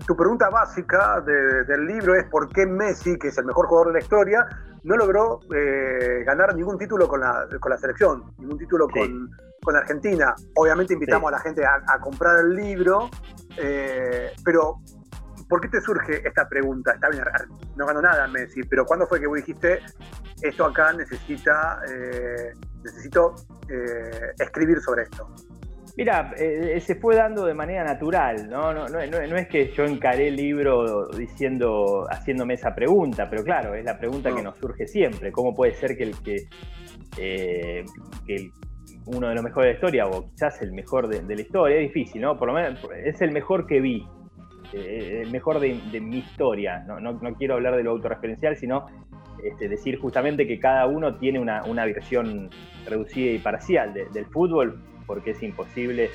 tu 0.07 0.16
pregunta 0.16 0.49
básica 0.50 1.21
del 1.21 1.87
libro 1.87 2.14
es 2.14 2.25
por 2.25 2.49
qué 2.49 2.66
Messi, 2.66 3.19
que 3.19 3.28
es 3.28 3.38
el 3.38 3.45
mejor 3.45 3.66
jugador 3.66 3.88
de 3.88 3.92
la 3.95 3.99
historia, 4.00 4.47
no 4.83 4.97
logró 4.97 5.40
eh, 5.54 6.23
ganar 6.25 6.54
ningún 6.54 6.78
título 6.78 7.09
con 7.09 7.21
la, 7.21 7.47
selección, 7.78 8.35
ningún 8.38 8.59
título 8.59 8.88
con, 8.88 9.76
Argentina. 9.76 10.35
Obviamente 10.57 10.95
invitamos 10.95 11.28
a 11.28 11.33
la 11.33 11.38
gente 11.40 11.64
a, 11.64 12.00
comprar 12.00 12.40
el 12.40 12.54
libro, 12.54 13.11
eh, 13.57 14.33
pero 14.45 14.80
¿por 15.49 15.61
qué 15.61 15.69
te 15.69 15.80
surge 15.80 16.26
esta 16.26 16.49
pregunta? 16.49 16.92
Está 16.92 17.09
bien, 17.11 17.25
no 17.76 17.87
ganó 17.87 18.00
nada 18.00 18.26
Messi, 18.28 18.62
pero 18.62 18.85
¿cuándo 18.87 19.07
fue 19.07 19.21
que 19.21 19.26
vos 19.26 19.37
dijiste 19.37 19.80
esto 20.42 20.64
acá 20.64 20.92
necesita, 20.95 21.83
eh, 21.88 22.54
necesito 22.83 23.35
escribir 24.38 24.80
sobre 24.80 25.02
esto? 25.02 25.28
Mira, 26.00 26.33
eh, 26.38 26.80
se 26.80 26.95
fue 26.95 27.14
dando 27.14 27.45
de 27.45 27.52
manera 27.52 27.85
natural, 27.85 28.49
¿no? 28.49 28.73
No, 28.73 28.99
es 28.99 29.49
que 29.49 29.71
yo 29.73 29.85
encaré 29.85 30.28
el 30.28 30.37
libro 30.37 31.09
diciendo, 31.09 32.07
haciéndome 32.09 32.54
esa 32.54 32.75
pregunta, 32.75 33.28
pero 33.28 33.45
claro, 33.45 33.75
es 33.75 33.85
la 33.85 33.99
pregunta 33.99 34.35
que 34.35 34.42
nos 34.42 34.57
surge 34.57 34.87
siempre. 34.87 35.30
¿Cómo 35.30 35.54
puede 35.54 35.75
ser 35.75 35.99
que 35.99 36.04
el 36.04 36.14
que, 36.23 36.49
eh, 37.19 37.85
uno 39.04 39.28
de 39.28 39.35
los 39.35 39.45
mejores 39.45 39.66
de 39.66 39.73
la 39.73 39.75
historia, 39.75 40.07
o 40.07 40.30
quizás 40.30 40.62
el 40.62 40.73
mejor 40.73 41.07
de, 41.07 41.37
la 41.37 41.42
historia, 41.42 41.76
es 41.76 41.92
difícil, 41.92 42.23
¿no? 42.23 42.38
Por 42.38 42.49
lo 42.49 42.54
menos 42.54 42.80
es 43.04 43.21
el 43.21 43.33
mejor 43.33 43.66
que 43.66 43.83
vi, 43.83 44.02
eh, 44.73 45.21
el 45.23 45.30
mejor 45.30 45.61
de, 45.61 46.00
mi 46.00 46.21
historia. 46.21 46.78
No, 46.78 47.37
quiero 47.37 47.57
hablar 47.57 47.76
de 47.76 47.83
lo 47.83 47.90
autorreferencial, 47.90 48.57
sino 48.57 48.87
este, 49.45 49.69
decir 49.69 49.99
justamente 49.99 50.47
que 50.47 50.59
cada 50.59 50.87
uno 50.87 51.19
tiene 51.19 51.38
una, 51.38 51.85
versión 51.85 52.49
reducida 52.88 53.33
y 53.33 53.38
parcial 53.38 53.92
del 53.92 54.25
fútbol 54.25 54.80
porque 55.11 55.33
es 55.33 55.43
imposible 55.43 56.09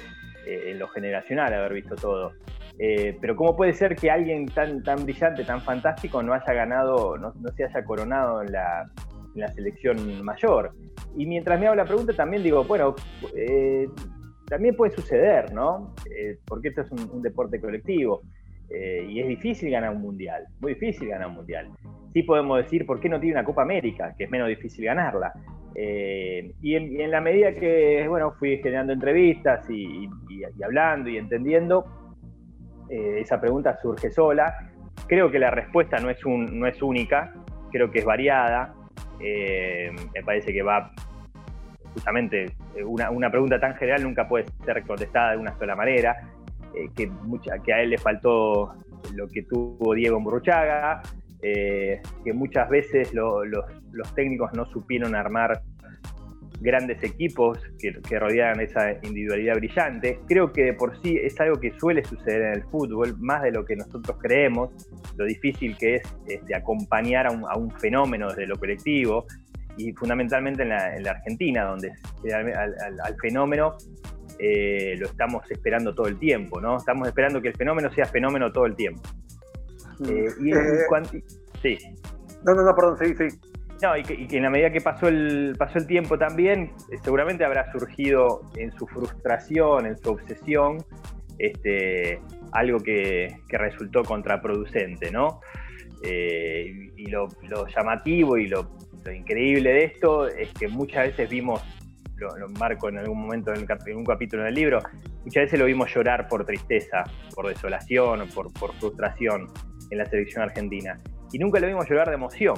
eh, 0.48 0.72
en 0.72 0.80
lo 0.80 0.88
generacional 0.88 1.54
haber 1.54 1.74
visto 1.74 1.96
todo. 1.96 2.32
Eh, 2.80 3.18
pero 3.20 3.36
¿cómo 3.36 3.54
puede 3.54 3.74
ser 3.74 3.94
que 3.94 4.10
alguien 4.10 4.46
tan, 4.46 4.82
brillante, 5.04 5.44
tan 5.44 5.60
fantástico, 5.60 6.24
no 6.24 6.34
haya 6.34 6.54
ganado, 6.54 7.18
no, 7.18 7.34
se 7.58 7.66
haya 7.66 7.84
coronado 7.84 8.42
en 8.42 8.54
la, 8.54 8.90
selección 9.54 10.24
mayor? 10.24 10.72
Y 11.18 11.26
mientras 11.26 11.60
me 11.60 11.68
hago 11.68 11.76
la 11.76 11.84
pregunta, 11.84 12.14
también 12.14 12.42
digo, 12.42 12.64
bueno, 12.64 12.96
eh, 13.36 13.86
también 14.48 14.78
puede 14.78 14.96
suceder, 14.96 15.52
¿no? 15.52 15.94
porque 16.48 16.70
esto 16.70 16.84
es 16.84 16.92
un, 16.92 17.22
deporte 17.22 17.60
colectivo. 17.60 18.22
y 18.70 19.20
es 19.20 19.28
difícil 19.28 19.72
ganar 19.72 19.90
un 19.94 20.02
mundial, 20.02 20.46
muy 20.62 20.76
difícil 20.76 21.10
ganar 21.10 21.28
un 21.28 21.36
mundial. 21.36 21.68
Sí 22.16 22.24
podemos 22.24 22.58
decir, 22.60 22.86
¿por 22.86 23.02
qué 23.02 23.10
no 23.10 23.20
tiene 23.20 23.36
una 23.36 23.44
Copa 23.44 23.64
América? 23.64 24.16
Que 24.18 24.24
es 24.24 24.32
menos 24.32 24.48
difícil 24.48 24.86
ganarla. 24.86 25.34
Eh, 25.76 26.54
y, 26.62 26.76
en, 26.76 27.12
la 27.12 27.20
medida 27.20 27.54
que 27.56 28.08
bueno, 28.08 28.32
fui 28.40 28.58
generando 28.60 28.94
entrevistas 28.94 29.70
y, 29.70 30.08
hablando 30.64 31.10
y 31.10 31.18
entendiendo, 31.18 31.86
eh, 32.90 33.18
esa 33.20 33.42
pregunta 33.42 33.78
surge 33.82 34.12
sola. 34.12 34.56
Creo 35.08 35.30
que 35.30 35.40
la 35.40 35.52
respuesta 35.52 35.98
no 35.98 36.10
es, 36.10 36.18
no 36.26 36.66
es 36.66 36.82
única, 36.82 37.34
creo 37.70 37.92
que 37.92 38.00
es 38.00 38.06
variada. 38.06 38.74
Eh, 39.20 39.92
me 40.14 40.24
parece 40.24 40.54
que 40.54 40.64
va 40.64 40.94
justamente 41.94 42.46
una, 42.86 43.12
una, 43.12 43.30
pregunta 43.30 43.60
tan 43.60 43.76
general 43.76 44.04
nunca 44.04 44.26
puede 44.26 44.46
ser 44.64 44.82
contestada 44.84 45.32
de 45.34 45.40
una 45.40 45.54
sola 45.58 45.76
manera. 45.76 46.16
que, 46.96 47.08
mucha, 47.08 47.60
que 47.60 47.74
a 47.74 47.82
él 47.82 47.90
le 47.90 47.98
faltó 47.98 48.74
lo 49.14 49.28
que 49.28 49.44
tuvo 49.44 49.94
Diego 49.94 50.18
Burruchaga, 50.22 51.02
eh, 51.48 52.02
que 52.24 52.34
muchas 52.34 52.68
veces 52.70 53.14
los, 53.14 53.36
técnicos 54.16 54.52
no 54.54 54.66
supieron 54.66 55.14
armar 55.14 55.62
grandes 56.60 57.04
equipos 57.04 57.60
que, 57.78 57.94
que 58.02 58.18
rodearan 58.18 58.60
esa 58.62 58.94
individualidad 59.04 59.54
brillante. 59.58 60.18
Creo 60.28 60.52
que 60.52 60.64
de 60.64 60.74
por 60.74 61.00
sí 61.04 61.20
es 61.22 61.40
algo 61.40 61.60
que 61.60 61.72
suele 61.80 62.04
suceder 62.04 62.42
en 62.42 62.54
el 62.54 62.64
fútbol, 62.64 63.16
más 63.20 63.44
de 63.44 63.52
lo 63.52 63.64
que 63.64 63.76
nosotros 63.76 64.18
creemos, 64.20 64.72
lo 65.18 65.26
difícil 65.26 65.78
que 65.78 65.98
es 65.98 66.16
este, 66.28 66.56
acompañar 66.56 67.28
a 67.28 67.58
un, 67.58 67.70
fenómeno 67.80 68.30
desde 68.30 68.48
lo 68.48 68.58
colectivo 68.58 69.28
y 69.78 69.94
fundamentalmente 69.94 70.64
en 70.64 70.70
la, 70.70 71.12
Argentina, 71.12 71.66
donde 71.66 71.92
al, 72.34 73.16
fenómeno 73.22 73.76
eh, 74.40 74.96
lo 74.98 75.06
estamos 75.06 75.44
esperando 75.52 75.94
todo 75.94 76.08
el 76.08 76.18
tiempo, 76.18 76.60
¿no? 76.60 76.78
Estamos 76.78 77.08
esperando 77.08 77.40
que 77.40 77.50
el 77.50 77.56
fenómeno 77.56 77.94
sea 77.94 78.06
fenómeno 78.06 78.52
todo 78.52 78.66
el 78.66 78.76
tiempo. 78.76 79.04
Eh, 80.04 80.28
y 80.40 80.52
eh, 80.52 81.24
sí. 81.62 81.78
No, 82.44 82.54
no, 82.54 82.64
no, 82.64 82.76
perdón, 82.76 82.98
sí, 83.00 83.16
sí. 83.16 83.38
No, 83.82 83.98
y 83.98 84.04
que, 84.04 84.38
en 84.38 84.44
la 84.44 84.50
medida 84.50 84.72
que 84.72 84.82
pasó 84.82 85.08
el, 85.08 85.56
pasó 85.58 85.80
el 85.80 85.88
tiempo 85.88 86.18
también, 86.18 86.72
eh, 86.92 86.98
seguramente 87.04 87.44
habrá 87.44 87.72
surgido 87.72 88.42
en 88.56 88.72
su 88.74 88.88
frustración, 88.88 89.86
en 89.86 89.98
su 89.98 90.12
obsesión, 90.12 90.78
este, 91.38 92.22
algo 92.52 92.80
que, 92.80 93.36
resultó 93.50 94.04
contraproducente, 94.04 95.12
¿no? 95.12 95.42
y 96.04 97.08
lo, 97.08 97.28
llamativo 97.76 98.38
y 98.38 98.48
lo, 98.48 98.70
increíble 99.12 99.72
de 99.72 99.86
esto 99.86 100.28
es 100.28 100.54
que 100.54 100.68
muchas 100.68 101.08
veces 101.08 101.28
vimos, 101.28 101.64
lo, 102.18 102.48
marco 102.60 102.90
en 102.90 103.00
algún 103.00 103.22
momento 103.22 103.52
en, 103.54 103.66
un 103.98 104.06
capítulo 104.06 104.44
del 104.44 104.54
libro, 104.54 104.80
muchas 105.24 105.46
veces 105.46 105.60
lo 105.60 105.66
vimos 105.66 105.92
llorar 105.94 106.28
por 106.28 106.46
tristeza, 106.46 107.04
por 107.34 107.48
desolación, 107.48 108.28
por, 108.34 108.54
por 108.54 108.74
frustración 108.76 109.50
en 109.90 109.98
la 109.98 110.06
selección 110.06 110.44
argentina. 110.44 111.00
Y 111.32 111.40
nunca 111.40 111.60
lo 111.60 111.68
vimos 111.68 111.88
llorar 111.90 112.10
de 112.10 112.16
emoción. 112.16 112.56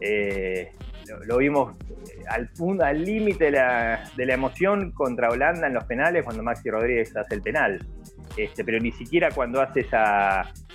Eh, 0.00 0.72
lo, 1.26 1.38
vimos 1.38 1.74
eh, 1.88 2.24
al 2.82 3.04
límite 3.04 3.46
de 3.46 3.50
la, 3.52 4.04
emoción 4.16 4.92
contra 4.92 5.30
Holanda 5.30 5.66
en 5.66 5.74
los 5.74 5.84
penales 5.84 6.24
cuando 6.24 6.42
Maxi 6.42 6.70
Rodríguez 6.70 7.16
hace 7.16 7.34
el 7.34 7.42
penal. 7.42 7.86
Este, 8.36 8.64
pero 8.64 8.78
ni 8.78 8.92
siquiera 8.92 9.28
cuando 9.34 9.60
hace 9.60 9.86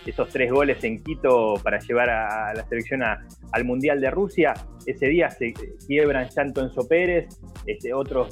esos 0.05 0.29
tres 0.29 0.51
goles 0.51 0.83
en 0.83 1.01
Quito 1.01 1.55
para 1.63 1.79
llevar 1.79 2.09
a, 2.09 2.53
la 2.53 2.67
selección 2.67 3.01
al 3.01 3.63
Mundial 3.63 4.01
de 4.01 4.11
Rusia, 4.11 4.53
ese 4.85 5.07
día 5.07 5.29
se 5.29 5.53
quiebran 5.87 6.27
llanto 6.29 6.61
Enzo 6.61 6.87
Pérez, 6.87 7.27
este, 7.65 7.93
otros 7.93 8.29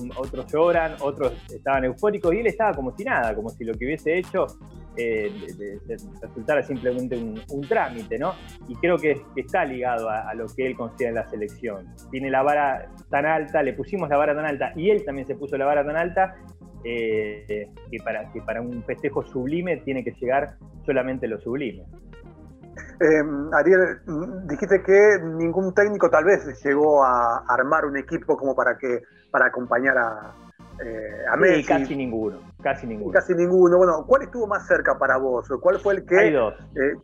lloran, 0.51 0.95
otros 0.99 1.33
estaban 1.49 1.85
eufóricos 1.85 2.33
y 2.33 2.39
él 2.39 2.47
estaba 2.47 2.73
como 2.73 2.95
si 2.95 3.05
nada, 3.05 3.33
como 3.33 3.49
si 3.49 3.63
lo 3.63 3.73
que 3.73 3.85
hubiese 3.85 4.17
hecho 4.17 4.45
eh, 4.97 5.31
resultara 6.21 6.63
simplemente 6.63 7.17
un, 7.17 7.61
trámite, 7.67 8.17
¿no? 8.19 8.33
Y 8.67 8.75
creo 8.75 8.97
que, 8.97 9.21
está 9.35 9.65
ligado 9.65 10.09
a, 10.09 10.33
lo 10.33 10.45
que 10.47 10.67
él 10.67 10.75
considera 10.75 11.23
la 11.23 11.29
selección. 11.29 11.87
Tiene 12.11 12.29
la 12.29 12.43
vara 12.43 12.89
tan 13.09 13.25
alta, 13.25 13.63
le 13.63 13.73
pusimos 13.73 14.09
la 14.09 14.17
vara 14.17 14.35
tan 14.35 14.45
alta 14.45 14.71
y 14.75 14.89
él 14.89 15.03
también 15.05 15.27
se 15.27 15.35
puso 15.35 15.57
la 15.57 15.65
vara 15.65 15.85
tan 15.85 15.95
alta 15.95 16.35
eh, 16.83 17.69
que, 17.89 17.97
para, 18.03 18.31
que 18.31 18.41
para 18.41 18.61
un 18.61 18.83
festejo 18.83 19.23
sublime 19.23 19.77
tiene 19.77 20.03
que 20.03 20.11
llegar 20.11 20.57
solamente 20.85 21.27
lo 21.27 21.39
sublime. 21.39 21.85
Em, 22.99 23.53
Ariel, 23.53 23.99
dijiste 24.47 24.81
que 24.83 25.19
ningún 25.37 25.73
técnico 25.73 26.09
tal 26.09 26.25
vez 26.25 26.45
llegó 26.63 27.03
a 27.03 27.43
armar 27.47 27.85
un 27.85 27.97
equipo 27.97 28.37
como 28.37 28.55
para 28.55 28.77
que 28.77 29.01
para 29.31 29.47
acompañar 29.47 29.97
a, 29.97 30.33
eh, 30.85 31.25
a 31.31 31.37
Messi. 31.37 31.65
casi 31.65 31.95
ninguno, 31.95 32.39
casi 32.61 32.87
ninguno. 32.87 33.11
Casi 33.11 33.33
ninguno. 33.33 33.77
Bueno, 33.77 34.05
¿cuál 34.07 34.23
estuvo 34.23 34.47
más 34.47 34.67
cerca 34.67 34.97
para 34.97 35.17
vos? 35.17 35.47
¿Cuál 35.61 35.79
fue 35.79 35.95
el 35.95 36.05
que? 36.05 36.19
Hay 36.19 36.31
dos. 36.31 36.53
Eh, 36.75 36.95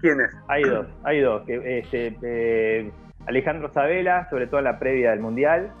¿Quiénes? 0.00 0.30
Hay 0.48 0.62
dos, 0.62 0.86
hay 1.02 1.20
dos. 1.20 1.42
Este, 1.48 2.16
eh, 2.22 2.92
Alejandro 3.26 3.72
Sabela, 3.72 4.28
sobre 4.28 4.46
todo 4.46 4.58
en 4.58 4.64
la 4.64 4.78
previa 4.78 5.10
del 5.10 5.20
Mundial. 5.20 5.72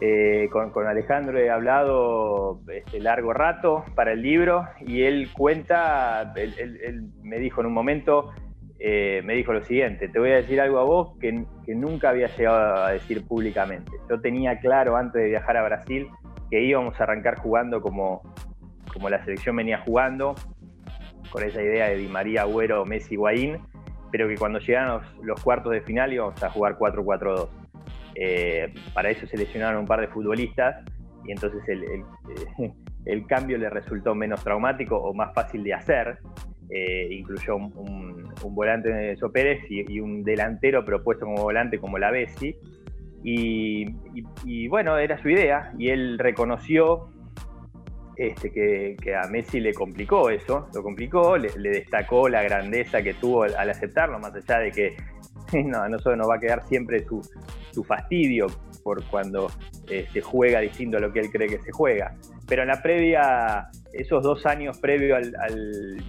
Eh, 0.00 0.48
con, 0.52 0.86
Alejandro 0.86 1.38
he 1.38 1.50
hablado 1.50 2.60
este, 2.72 3.00
largo 3.00 3.32
rato 3.32 3.84
para 3.96 4.12
el 4.12 4.22
libro 4.22 4.64
y 4.80 5.02
él 5.02 5.28
cuenta, 5.36 6.32
él 6.36 7.10
me 7.22 7.38
dijo 7.38 7.62
en 7.62 7.66
un 7.66 7.72
momento, 7.72 8.30
eh, 8.80 9.22
me 9.24 9.34
dijo 9.34 9.52
lo 9.52 9.64
siguiente, 9.64 10.08
te 10.08 10.20
voy 10.20 10.30
a 10.30 10.36
decir 10.36 10.60
algo 10.60 10.78
a 10.78 10.84
vos 10.84 11.18
que, 11.18 11.44
nunca 11.74 12.10
había 12.10 12.28
llegado 12.28 12.84
a 12.84 12.92
decir 12.92 13.26
públicamente. 13.26 13.90
Yo 14.08 14.20
tenía 14.20 14.58
claro 14.60 14.96
antes 14.96 15.20
de 15.20 15.28
viajar 15.28 15.56
a 15.56 15.64
Brasil 15.64 16.08
que 16.50 16.62
íbamos 16.62 16.98
a 16.98 17.02
arrancar 17.02 17.38
jugando 17.38 17.80
como, 17.82 18.22
como 18.92 19.10
la 19.10 19.22
selección 19.24 19.56
venía 19.56 19.80
jugando, 19.80 20.34
con 21.30 21.42
esa 21.42 21.60
idea 21.60 21.88
de 21.88 21.96
Di 21.96 22.06
María, 22.06 22.42
Agüero, 22.42 22.86
Messi, 22.86 23.16
Guaín, 23.16 23.58
pero 24.10 24.28
que 24.28 24.36
cuando 24.36 24.60
llegaran 24.60 25.00
los, 25.22 25.42
cuartos 25.42 25.72
de 25.72 25.82
final 25.82 26.12
íbamos 26.12 26.42
a 26.42 26.48
jugar 26.48 26.78
4-4-2. 26.78 27.48
Eh, 28.14 28.72
para 28.94 29.10
eso 29.10 29.26
seleccionaron 29.26 29.80
un 29.80 29.86
par 29.86 30.00
de 30.00 30.08
futbolistas 30.08 30.84
y 31.24 31.32
entonces 31.32 31.60
el, 31.68 31.84
el 33.04 33.26
cambio 33.26 33.58
le 33.58 33.68
resultó 33.68 34.14
menos 34.14 34.42
traumático 34.42 34.96
o 34.96 35.12
más 35.12 35.34
fácil 35.34 35.62
de 35.64 35.74
hacer 35.74 36.18
eh, 36.70 37.08
incluyó 37.10 37.56
un, 37.56 38.28
volante 38.50 38.88
de 38.88 39.12
Eso 39.12 39.30
Pérez 39.32 39.60
y, 39.70 40.00
un 40.00 40.22
delantero 40.22 40.84
propuesto 40.84 41.24
como 41.24 41.42
volante 41.42 41.78
como 41.78 41.98
la 41.98 42.10
Bessi. 42.10 42.56
Y, 43.24 44.68
bueno, 44.68 44.96
era 44.96 45.20
su 45.20 45.28
idea 45.28 45.72
y 45.78 45.88
él 45.88 46.18
reconoció 46.18 47.08
este, 48.16 48.50
que, 48.50 49.14
a 49.14 49.28
Messi 49.28 49.60
le 49.60 49.74
complicó 49.74 50.30
eso, 50.30 50.68
lo 50.74 50.82
complicó, 50.82 51.36
le, 51.36 51.50
destacó 51.56 52.28
la 52.28 52.42
grandeza 52.42 53.02
que 53.02 53.14
tuvo 53.14 53.42
al 53.44 53.70
aceptarlo, 53.70 54.18
más 54.18 54.34
allá 54.34 54.60
de 54.60 54.70
que 54.70 54.96
no, 55.64 55.88
no 55.88 55.98
solo 55.98 56.16
nos 56.16 56.28
va 56.28 56.36
a 56.36 56.40
quedar 56.40 56.66
siempre 56.68 57.04
su, 57.04 57.22
fastidio 57.84 58.48
por 58.82 59.04
cuando 59.04 59.48
se 59.86 60.20
juega 60.20 60.58
distinto 60.58 60.96
a 60.96 61.00
lo 61.00 61.12
que 61.12 61.20
él 61.20 61.30
cree 61.30 61.48
que 61.48 61.60
se 61.60 61.70
juega. 61.70 62.16
Pero 62.48 62.62
en 62.62 62.68
la 62.68 62.82
previa, 62.82 63.68
esos 63.92 64.22
dos 64.22 64.46
años 64.46 64.78
previo 64.78 65.16
al, 65.16 66.02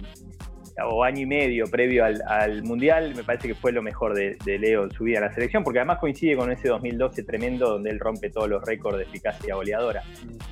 o 0.88 1.04
año 1.04 1.20
y 1.20 1.26
medio 1.26 1.64
previo 1.70 2.04
al, 2.04 2.62
Mundial, 2.62 3.14
me 3.14 3.24
parece 3.24 3.48
que 3.48 3.54
fue 3.54 3.72
lo 3.72 3.82
mejor 3.82 4.14
de, 4.14 4.36
Leo 4.58 4.84
en 4.84 4.90
su 4.90 5.04
vida 5.04 5.18
en 5.18 5.24
la 5.24 5.32
selección, 5.32 5.64
porque 5.64 5.78
además 5.78 5.98
coincide 5.98 6.36
con 6.36 6.50
ese 6.50 6.68
2012 6.68 7.22
tremendo 7.24 7.70
donde 7.70 7.90
él 7.90 7.98
rompe 8.00 8.30
todos 8.30 8.48
los 8.48 8.62
récords 8.64 8.98
de 8.98 9.04
eficacia 9.04 9.54
goleadora. 9.54 10.02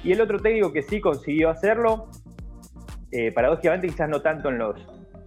Y 0.05 0.13
el 0.13 0.21
otro 0.21 0.39
técnico 0.39 0.73
que 0.73 0.83
sí 0.83 1.01
consiguió 1.01 1.51
hacerlo, 1.51 2.09
eh, 3.11 3.33
paradójicamente 3.33 3.89
quizás 3.89 4.09
no 4.09 4.21
tanto 4.21 4.49
en 4.51 4.59
los, 4.59 4.77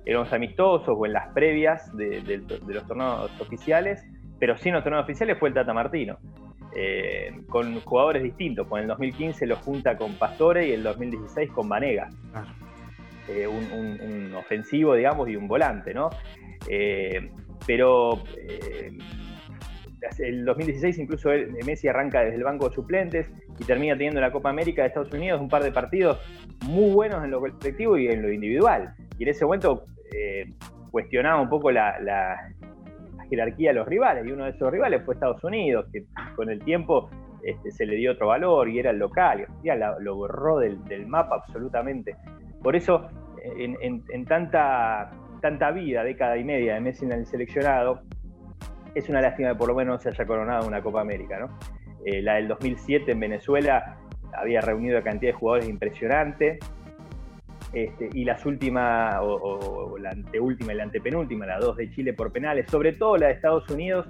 los 0.05 0.33
amistosos 0.33 0.95
o 0.97 1.05
en 1.05 1.13
las 1.13 1.29
previas 1.33 1.95
de, 1.95 2.41
los 2.67 2.87
torneos 2.87 3.31
oficiales, 3.39 4.03
pero 4.39 4.57
sí 4.57 4.69
en 4.69 4.75
los 4.75 4.83
torneos 4.83 5.03
oficiales 5.03 5.37
fue 5.39 5.49
el 5.49 5.55
Tata 5.55 5.73
Martino. 5.73 6.17
Eh, 6.73 7.41
con 7.49 7.81
jugadores 7.81 8.23
distintos, 8.23 8.65
con 8.67 8.79
el 8.79 8.87
2015 8.87 9.45
lo 9.45 9.57
junta 9.57 9.97
con 9.97 10.13
Pastore 10.13 10.69
y 10.69 10.71
el 10.71 10.83
2016 10.83 11.51
con 11.51 11.67
Vanega. 11.67 12.09
Eh, 13.33 13.47
un, 13.47 14.33
ofensivo, 14.35 14.95
digamos, 14.95 15.29
y 15.29 15.35
un 15.35 15.47
volante, 15.47 15.93
¿no? 15.93 16.09
Eh, 16.67 17.29
pero 17.65 18.23
eh, 18.37 18.91
el 20.19 20.45
2016 20.45 20.97
incluso 20.99 21.29
Messi 21.65 21.87
arranca 21.87 22.21
desde 22.21 22.37
el 22.37 22.43
banco 22.43 22.69
de 22.69 22.75
suplentes 22.75 23.27
y 23.59 23.63
termina 23.63 23.93
teniendo 23.93 24.19
la 24.19 24.31
Copa 24.31 24.49
América 24.49 24.81
de 24.81 24.89
Estados 24.89 25.13
Unidos 25.13 25.39
un 25.39 25.47
par 25.47 25.63
de 25.63 25.71
partidos 25.71 26.19
muy 26.65 26.91
buenos 26.91 27.23
en 27.23 27.31
lo 27.31 27.39
colectivo 27.39 27.97
y 27.97 28.07
en 28.07 28.21
lo 28.21 28.31
individual. 28.31 28.93
Y 29.17 29.23
en 29.23 29.29
ese 29.29 29.45
momento 29.45 29.85
cuestionaba 30.91 31.41
un 31.41 31.49
poco 31.49 31.71
la, 31.71 32.53
jerarquía 33.29 33.69
de 33.69 33.75
los 33.75 33.87
rivales, 33.87 34.25
y 34.27 34.31
uno 34.31 34.43
de 34.43 34.51
esos 34.51 34.69
rivales 34.69 35.03
fue 35.05 35.13
Estados 35.13 35.41
Unidos, 35.43 35.85
que 35.93 36.03
con 36.35 36.49
el 36.49 36.59
tiempo 36.59 37.09
este, 37.43 37.71
se 37.71 37.85
le 37.85 37.95
dio 37.95 38.11
otro 38.11 38.27
valor 38.27 38.67
y 38.67 38.79
era 38.79 38.91
el 38.91 38.97
local, 38.97 39.47
y 39.63 39.67
ya 39.67 39.75
lo 39.75 40.15
borró 40.15 40.59
del, 40.59 41.07
mapa 41.07 41.35
absolutamente. 41.35 42.17
Por 42.61 42.75
eso 42.75 43.07
en, 43.43 44.25
tanta, 44.25 45.11
tanta 45.41 45.71
vida, 45.71 46.03
década 46.03 46.37
y 46.37 46.43
media 46.43 46.75
de 46.75 46.81
Messi 46.81 47.05
en 47.05 47.11
el 47.13 47.25
seleccionado, 47.25 48.01
es 48.93 49.09
una 49.09 49.21
lástima 49.21 49.49
que 49.49 49.55
por 49.55 49.67
lo 49.67 49.75
menos 49.75 50.03
se 50.03 50.09
haya 50.09 50.25
coronado 50.25 50.67
una 50.67 50.81
Copa 50.81 51.01
América. 51.01 51.39
¿no? 51.39 51.57
Eh, 52.05 52.21
la 52.21 52.35
del 52.35 52.47
2007 52.47 53.11
en 53.11 53.19
Venezuela 53.19 53.97
había 54.33 54.61
reunido 54.61 54.97
a 54.97 55.01
cantidad 55.01 55.31
de 55.31 55.37
jugadores 55.37 55.69
impresionante. 55.69 56.59
Este, 57.73 58.09
y 58.11 58.25
las 58.25 58.45
últimas, 58.45 59.15
o, 59.21 59.97
la 59.97 60.09
anteúltima 60.09 60.73
y 60.73 60.75
la 60.75 60.83
antepenúltima, 60.83 61.45
la 61.45 61.57
dos 61.57 61.77
de 61.77 61.89
Chile 61.89 62.13
por 62.13 62.31
penales, 62.31 62.69
sobre 62.69 62.93
todo 62.93 63.15
la 63.15 63.27
de 63.27 63.33
Estados 63.33 63.69
Unidos, 63.69 64.07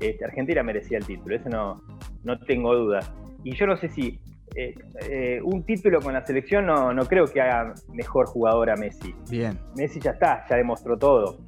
este, 0.00 0.24
Argentina 0.24 0.62
merecía 0.62 0.98
el 0.98 1.04
título, 1.04 1.36
eso 1.36 1.50
no, 1.50 1.82
no 2.22 2.38
tengo 2.40 2.74
duda. 2.74 3.00
Y 3.42 3.54
yo 3.54 3.66
no 3.66 3.76
sé 3.76 3.90
si 3.90 4.18
eh, 4.54 4.74
eh, 5.08 5.40
un 5.42 5.64
título 5.64 6.00
con 6.00 6.12
la 6.12 6.24
selección 6.24 6.66
no, 6.66 6.92
no, 6.92 7.06
creo 7.06 7.26
que 7.26 7.40
haga 7.40 7.74
mejor 7.92 8.26
jugador 8.26 8.70
a 8.70 8.76
Messi. 8.76 9.14
Bien. 9.28 9.58
Messi 9.76 10.00
ya 10.00 10.12
está, 10.12 10.44
ya 10.48 10.56
demostró 10.56 10.96
todo 10.96 11.38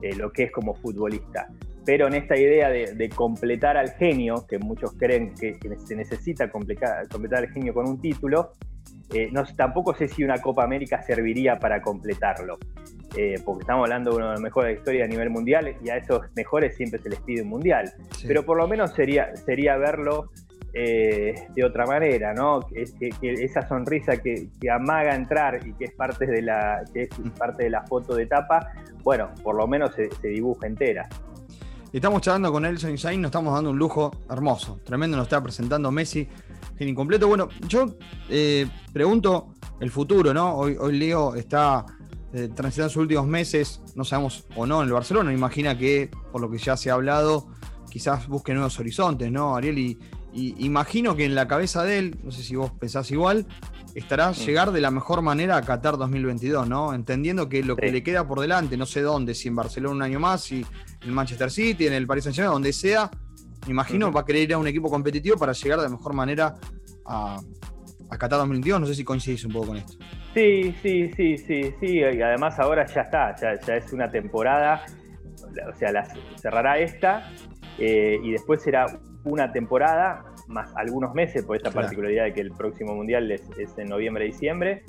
eh, 0.00 0.14
lo 0.14 0.32
que 0.32 0.44
es 0.44 0.52
como 0.52 0.74
futbolista. 0.74 1.48
Pero 1.84 2.06
en 2.06 2.14
esta 2.14 2.36
idea 2.38 2.70
de, 2.70 3.10
completar 3.14 3.76
al 3.76 3.90
genio, 3.90 4.46
que 4.48 4.58
muchos 4.58 4.94
creen 4.94 5.34
que, 5.34 5.58
se 5.84 5.94
necesita 5.94 6.50
completar, 6.50 7.06
completar 7.08 7.40
al 7.40 7.50
genio 7.50 7.74
con 7.74 7.86
un 7.86 8.00
título, 8.00 8.52
no, 9.32 9.44
tampoco 9.54 9.94
sé 9.94 10.08
si 10.08 10.24
una 10.24 10.40
Copa 10.40 10.64
América 10.64 11.02
serviría 11.02 11.58
para 11.58 11.82
completarlo. 11.82 12.56
porque 13.44 13.60
estamos 13.60 13.84
hablando 13.84 14.12
de 14.12 14.16
uno 14.16 14.26
de 14.28 14.32
los 14.32 14.40
mejores 14.40 14.68
de 14.68 14.72
la 14.72 14.78
historia 14.78 15.04
a 15.04 15.08
nivel 15.08 15.28
mundial 15.28 15.76
y 15.84 15.90
a 15.90 15.98
esos 15.98 16.22
mejores 16.34 16.74
siempre 16.74 17.02
se 17.02 17.10
les 17.10 17.20
pide 17.20 17.42
un 17.42 17.48
mundial. 17.48 17.92
Pero 18.26 18.46
por 18.46 18.56
lo 18.56 18.66
menos 18.66 18.94
sería, 18.94 19.36
sería 19.36 19.76
verlo 19.76 20.30
eh, 20.76 21.46
de 21.54 21.64
otra 21.64 21.86
manera, 21.86 22.34
¿no? 22.34 22.60
Que, 22.60 22.84
esa 23.22 23.66
sonrisa 23.68 24.16
que, 24.16 24.48
amaga 24.68 25.14
entrar 25.14 25.64
y 25.64 25.72
que 25.74 25.84
es 25.84 25.92
parte 25.92 26.26
de 26.26 26.42
la, 26.42 26.82
que 26.92 27.02
es 27.02 27.10
parte 27.38 27.64
de 27.64 27.70
la 27.70 27.86
foto 27.86 28.16
de 28.16 28.26
tapa, 28.26 28.72
bueno, 29.04 29.30
por 29.42 29.54
lo 29.54 29.68
menos 29.68 29.92
se, 29.94 30.28
dibuja 30.28 30.66
entera. 30.66 31.08
Estamos 31.92 32.22
charlando 32.22 32.50
con 32.50 32.64
Elson 32.64 32.90
Insain, 32.90 33.22
nos 33.22 33.28
estamos 33.28 33.54
dando 33.54 33.70
un 33.70 33.78
lujo 33.78 34.10
hermoso, 34.28 34.80
tremendo, 34.84 35.16
nos 35.16 35.26
está 35.26 35.40
presentando 35.40 35.92
Messi 35.92 36.28
en 36.76 36.88
incompleto. 36.88 37.28
Bueno, 37.28 37.48
yo 37.68 37.94
eh, 38.28 38.66
pregunto 38.92 39.54
el 39.78 39.90
futuro, 39.92 40.34
¿no? 40.34 40.56
Hoy, 40.56 40.76
hoy 40.80 40.98
Leo 40.98 41.36
está 41.36 41.86
eh, 42.32 42.48
transitando 42.52 42.90
sus 42.90 43.02
últimos 43.02 43.28
meses, 43.28 43.80
no 43.94 44.02
sabemos 44.02 44.44
o 44.56 44.66
no, 44.66 44.82
en 44.82 44.88
el 44.88 44.92
Barcelona. 44.92 45.32
Imagina 45.32 45.78
que, 45.78 46.10
por 46.32 46.40
lo 46.40 46.50
que 46.50 46.58
ya 46.58 46.76
se 46.76 46.90
ha 46.90 46.94
hablado, 46.94 47.46
quizás 47.88 48.26
busque 48.26 48.52
nuevos 48.54 48.80
horizontes, 48.80 49.30
¿no, 49.30 49.54
Ariel? 49.54 49.78
Y, 49.78 49.98
y 50.34 50.66
imagino 50.66 51.14
que 51.14 51.24
en 51.24 51.34
la 51.34 51.46
cabeza 51.46 51.84
de 51.84 51.98
él, 51.98 52.18
no 52.24 52.32
sé 52.32 52.42
si 52.42 52.56
vos 52.56 52.72
pensás 52.72 53.10
igual, 53.12 53.46
estará 53.94 54.32
llegar 54.32 54.72
de 54.72 54.80
la 54.80 54.90
mejor 54.90 55.22
manera 55.22 55.56
a 55.56 55.62
Qatar 55.62 55.96
2022, 55.96 56.68
¿no? 56.68 56.92
Entendiendo 56.92 57.48
que 57.48 57.62
lo 57.62 57.76
que 57.76 57.92
le 57.92 58.02
queda 58.02 58.26
por 58.26 58.40
delante, 58.40 58.76
no 58.76 58.86
sé 58.86 59.00
dónde, 59.00 59.34
si 59.34 59.48
en 59.48 59.56
Barcelona 59.56 59.94
un 59.94 60.02
año 60.02 60.20
más, 60.20 60.42
si 60.42 60.66
en 61.02 61.14
Manchester 61.14 61.50
City, 61.50 61.86
en 61.86 61.92
el 61.92 62.06
Paris 62.06 62.24
Saint-Germain, 62.24 62.52
donde 62.52 62.72
sea, 62.72 63.10
me 63.66 63.70
imagino 63.70 64.10
va 64.10 64.22
a 64.22 64.24
querer 64.24 64.42
ir 64.42 64.54
a 64.54 64.58
un 64.58 64.66
equipo 64.66 64.90
competitivo 64.90 65.36
para 65.36 65.52
llegar 65.52 65.78
de 65.78 65.84
la 65.84 65.90
mejor 65.90 66.14
manera 66.14 66.54
a, 67.06 67.40
Qatar 68.10 68.38
2022. 68.38 68.80
No 68.80 68.86
sé 68.86 68.94
si 68.94 69.04
coincidís 69.04 69.44
un 69.44 69.52
poco 69.52 69.68
con 69.68 69.76
esto. 69.76 69.94
Sí, 70.34 70.74
sí, 70.82 71.10
sí, 71.16 71.38
sí, 71.38 71.74
sí. 71.80 71.98
Y 71.98 72.22
además 72.22 72.58
ahora 72.58 72.86
ya 72.86 73.02
está, 73.02 73.34
ya, 73.36 73.74
es 73.76 73.92
una 73.92 74.10
temporada, 74.10 74.84
o 75.68 75.76
sea, 75.76 75.92
la, 75.92 76.06
cerrará 76.40 76.78
esta 76.78 77.32
eh, 77.78 78.18
y 78.22 78.32
después 78.32 78.62
será 78.62 78.86
una 79.24 79.52
temporada 79.52 80.24
más 80.48 80.74
algunos 80.76 81.14
meses 81.14 81.44
por 81.44 81.56
esta 81.56 81.70
particularidad 81.70 82.24
de 82.24 82.34
que 82.34 82.40
el 82.40 82.52
próximo 82.52 82.94
mundial 82.94 83.30
es, 83.30 83.42
en 83.78 83.88
noviembre-diciembre. 83.88 84.82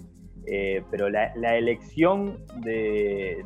Eh, 0.47 0.83
pero 0.91 1.09
la, 1.09 1.57
elección 1.57 2.45
de, 2.61 3.43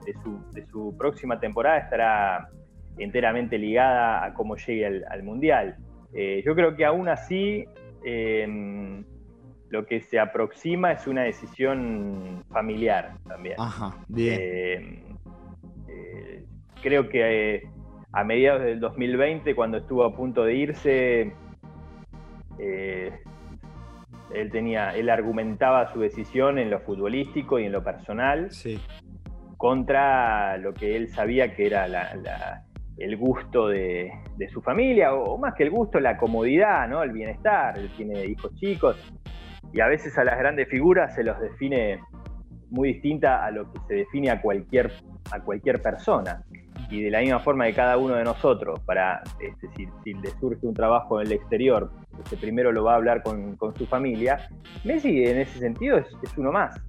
su, 0.70 0.96
próxima 0.98 1.40
temporada 1.40 1.78
estará 1.78 2.50
enteramente 2.98 3.58
ligada 3.58 4.26
a 4.26 4.34
cómo 4.34 4.58
llegue 4.58 4.86
al, 4.86 5.24
mundial. 5.24 5.78
Eh, 6.14 6.42
yo 6.46 6.56
creo 6.56 6.76
que 6.76 6.84
aún 6.84 7.08
así 7.08 7.66
em, 8.04 9.06
lo 9.70 9.86
que 9.86 10.02
se 10.02 10.20
aproxima 10.20 10.92
es 10.92 11.08
una 11.08 11.24
decisión 11.24 12.44
familiar 12.50 13.14
también. 13.28 13.56
Ajá, 13.60 13.96
bien. 14.10 14.40
Em, 14.42 15.04
eh, 15.88 16.44
creo 16.82 17.08
que 17.08 17.70
a 18.12 18.24
mediados 18.24 18.64
del 18.64 18.80
2020, 18.80 19.56
cuando 19.56 19.78
estuvo 19.78 20.04
a 20.04 20.16
punto 20.16 20.44
de 20.44 20.56
irse, 20.56 21.34
eh, 22.58 23.12
él 24.34 24.52
tenía, 24.52 24.96
él 24.96 25.10
argumentaba 25.10 25.92
su 25.92 26.00
decisión 26.00 26.58
en 26.58 26.70
lo 26.70 26.80
futbolístico 26.80 27.60
y 27.60 27.66
en 27.66 27.72
lo 27.72 27.84
personal 27.84 28.50
contra 29.58 30.58
lo 30.58 30.74
que 30.74 30.96
él 30.96 31.10
sabía 31.10 31.54
que 31.54 31.68
era 31.68 31.86
el 32.98 33.18
gusto 33.18 33.68
de, 33.68 34.12
su 34.52 34.62
familia, 34.62 35.14
o, 35.14 35.38
más 35.38 35.54
que 35.56 35.64
el 35.64 35.70
gusto, 35.70 36.00
la 36.00 36.18
comodidad, 36.18 36.88
¿no? 36.88 37.04
el 37.04 37.12
bienestar. 37.12 37.78
Él 37.78 37.90
tiene 37.96 38.26
hijos 38.26 38.54
chicos 38.56 38.96
y 39.74 39.82
a 39.82 39.88
veces 39.88 40.18
a 40.18 40.24
las 40.24 40.38
grandes 40.38 40.68
figuras 40.70 41.14
se 41.14 41.24
los 41.24 41.40
define 41.40 42.00
muy 42.70 42.94
distinta 42.94 43.46
a 43.46 43.52
lo 43.52 43.72
que 43.72 43.80
se 43.88 43.94
define 43.96 44.30
a 44.30 44.42
cualquier, 44.42 44.92
a 45.32 45.42
cualquier 45.42 45.82
persona 45.82 46.44
y 46.90 47.04
de 47.04 47.12
la 47.12 47.20
misma 47.20 47.40
forma 47.40 47.66
que 47.66 47.74
cada 47.74 47.98
uno 47.98 48.16
de 48.16 48.24
nosotros, 48.24 48.80
para 48.82 49.22
este, 49.40 49.70
si, 50.04 50.14
le 50.14 50.30
surge 50.40 50.66
un 50.66 50.74
trabajo 50.74 51.22
en 51.22 51.28
el 51.28 51.34
exterior, 51.34 51.92
este, 52.24 52.38
primero 52.38 52.72
lo 52.72 52.84
va 52.84 52.94
a 52.94 52.96
hablar 52.96 53.22
con, 53.22 53.58
su 53.78 53.86
familia, 53.86 54.50
Messi 54.84 55.24
en 55.26 55.40
ese 55.40 55.60
sentido 55.60 55.98
es, 55.98 56.08
uno 56.38 56.52
más. 56.52 56.80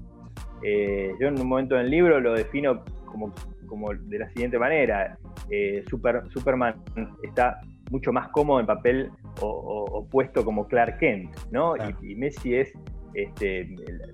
Eh, 0.63 1.13
yo 1.21 1.29
en 1.29 1.41
un 1.41 1.47
momento 1.47 1.75
del 1.75 1.91
libro 1.91 2.21
lo 2.21 2.35
defino 2.35 2.85
como, 3.07 3.33
como 3.67 3.93
de 3.95 4.19
la 4.19 4.29
siguiente 4.31 4.59
manera, 4.59 5.19
eh, 5.51 5.85
Superman 5.89 6.83
está 7.23 7.61
mucho 7.91 8.13
más 8.13 8.29
cómodo 8.29 8.61
en 8.61 8.67
papel 8.67 9.11
opuesto 9.41 10.45
como 10.45 10.67
Clark 10.67 10.99
Kent, 10.99 11.35
¿no? 11.51 11.75
Y, 12.03 12.15
Messi 12.15 12.55
es, 12.55 12.73
este, 13.15 13.69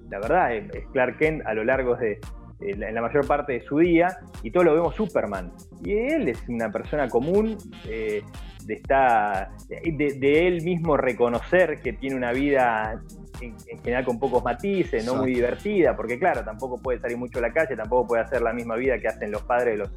la 0.09 0.19
verdad, 0.19 0.55
es 0.55 0.87
Clark 0.93 1.19
Kent 1.19 1.47
a 1.47 1.55
lo 1.55 1.65
largo 1.65 1.95
de, 1.97 2.19
en 2.61 2.95
la 2.95 3.03
mayor 3.03 3.27
parte 3.27 3.55
de 3.55 3.61
su 3.63 3.79
día 3.79 4.19
y 4.43 4.51
todo 4.51 4.65
lo 4.65 4.75
vemos 4.75 4.95
Superman. 4.95 5.53
Y 5.85 5.93
él 5.93 6.29
es 6.29 6.43
una 6.49 6.71
persona 6.71 7.09
común, 7.09 7.57
eh, 7.87 8.23
de, 8.65 10.17
de, 10.19 10.49
él 10.49 10.63
mismo 10.63 10.97
reconocer 10.97 11.81
que 11.81 11.93
tiene 11.93 12.17
una 12.17 12.33
vida 12.33 13.01
en, 13.41 13.57
general 13.83 14.05
con 14.05 14.19
pocos 14.19 14.43
matices, 14.43 15.05
no 15.05 15.17
muy 15.17 15.35
divertida, 15.35 15.95
porque 15.95 16.19
claro, 16.19 16.43
tampoco 16.45 16.81
puede 16.83 16.99
salir 16.99 17.17
mucho 17.17 17.39
a 17.39 17.43
la 17.43 17.53
calle, 17.53 17.77
tampoco 17.77 18.09
puede 18.09 18.23
hacer 18.23 18.43
la 18.43 18.53
misma 18.53 18.75
vida 18.77 18.99
que 18.99 19.09
hacen 19.09 19.31
los 19.31 19.43
padres 19.43 19.75
de 19.75 19.77
los, 19.77 19.91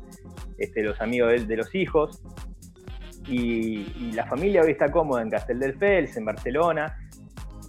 este, 0.57 0.83
los 0.83 1.01
amigos 1.01 1.31
de, 1.31 1.45
de 1.45 1.57
los 1.57 1.73
hijos. 1.73 2.21
Y, 3.27 4.11
la 4.13 4.25
familia 4.25 4.61
hoy 4.61 4.71
está 4.71 4.91
cómoda 4.91 5.21
en 5.21 5.29
Castel 5.29 5.59
del 5.59 5.77
Fels, 5.77 6.17
en 6.17 6.25
Barcelona. 6.25 6.97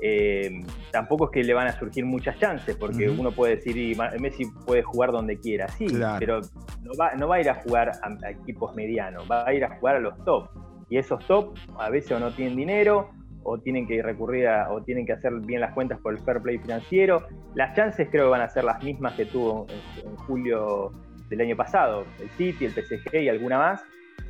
Eh, 0.03 0.63
tampoco 0.91 1.27
es 1.27 1.31
que 1.31 1.45
le 1.45 1.55
van 1.55 1.69
a 1.69 1.73
surgir 1.73 2.05
muchas 2.05 2.39
chances, 2.39 2.77
porque 2.77 3.09
uno 3.09 3.33
puede 3.33 3.57
decir, 3.57 3.77
y 3.77 3.97
Messi 4.19 4.47
puede 4.67 4.83
jugar 4.83 5.13
donde 5.13 5.39
quiera, 5.39 5.69
sí, 5.69 5.87
pero 6.19 6.41
no 6.83 6.93
va, 6.99 7.15
no 7.15 7.29
va, 7.29 7.37
a 7.37 7.41
ir 7.41 7.51
a 7.51 7.55
jugar 7.57 7.93
a, 8.03 8.31
equipos 8.31 8.75
medianos, 8.75 9.31
va 9.31 9.47
a 9.47 9.53
ir 9.53 9.65
a 9.65 9.79
jugar 9.79 9.97
a 9.97 10.01
los 10.01 10.17
top. 10.25 10.49
Y 10.89 10.99
esos 10.99 11.25
top 11.27 11.57
a 11.79 11.91
veces 11.91 12.13
o 12.13 12.19
no 12.19 12.33
tienen 12.33 12.57
dinero, 12.57 13.11
o 13.43 13.59
tienen 13.59 13.87
que 13.87 14.03
recurrir 14.03 14.49
a, 14.49 14.71
o 14.71 14.83
tienen 14.83 15.07
que 15.07 15.13
hacer 15.13 15.33
bien 15.41 15.61
las 15.61 15.73
cuentas 15.73 15.99
por 16.01 16.15
el 16.15 16.21
fair 16.21 16.41
play 16.41 16.59
financiero. 16.59 17.27
Las 17.55 17.75
chances 17.75 18.09
creo 18.11 18.25
que 18.25 18.31
van 18.31 18.43
a 18.43 18.49
ser 18.49 18.65
las 18.65 18.83
mismas 18.83 19.15
que 19.15 19.27
tuvo 19.27 19.67
en, 20.05 20.17
julio 20.17 20.93
del 21.29 21.41
año 21.43 21.57
pasado, 21.57 22.05
el 22.21 22.29
City, 22.31 22.67
el 22.67 22.73
PSG 22.73 23.23
y 23.23 23.29
alguna 23.29 23.59
más. 23.59 23.83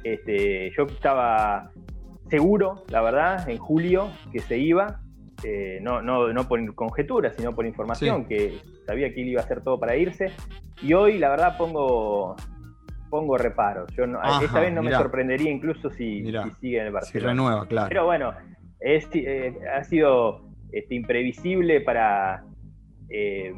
Este, 0.04 0.70
yo 0.76 0.84
estaba 0.84 1.70
seguro, 2.28 2.84
la 2.88 3.02
verdad, 3.02 3.48
en 3.48 3.58
julio 3.58 4.10
que 4.32 4.40
se 4.40 4.58
iba, 4.58 5.00
eh, 5.44 5.78
no, 5.80 6.02
no, 6.02 6.32
no, 6.32 6.48
por 6.48 6.74
conjetura, 6.74 7.32
sino 7.32 7.54
por 7.54 7.66
información, 7.66 8.26
que 8.26 8.58
sabía 8.86 9.12
que 9.12 9.22
él 9.22 9.28
iba 9.28 9.40
a 9.40 9.44
hacer 9.44 9.62
todo 9.62 9.78
para 9.78 9.96
irse. 9.96 10.32
Y 10.82 10.92
hoy, 10.92 11.18
la 11.18 11.30
verdad, 11.30 11.56
pongo, 11.56 12.36
pongo 13.08 13.38
reparo. 13.38 13.86
Yo 13.96 14.04
esta 14.42 14.60
vez 14.60 14.72
no 14.72 14.82
me 14.82 14.92
sorprendería 14.92 15.50
incluso 15.50 15.90
si, 15.90 16.24
sigue 16.60 16.80
en 16.80 16.86
el 16.86 16.92
Barcelona. 16.92 17.02
Si 17.10 17.18
renueva, 17.18 17.66
claro. 17.66 17.88
Pero 17.88 18.04
bueno, 18.04 18.32
es, 18.80 19.08
eh, 19.14 19.54
ha 19.74 19.84
sido 19.84 20.42
este, 20.72 20.94
imprevisible 20.94 21.80
para, 21.80 22.44
eh, 23.08 23.54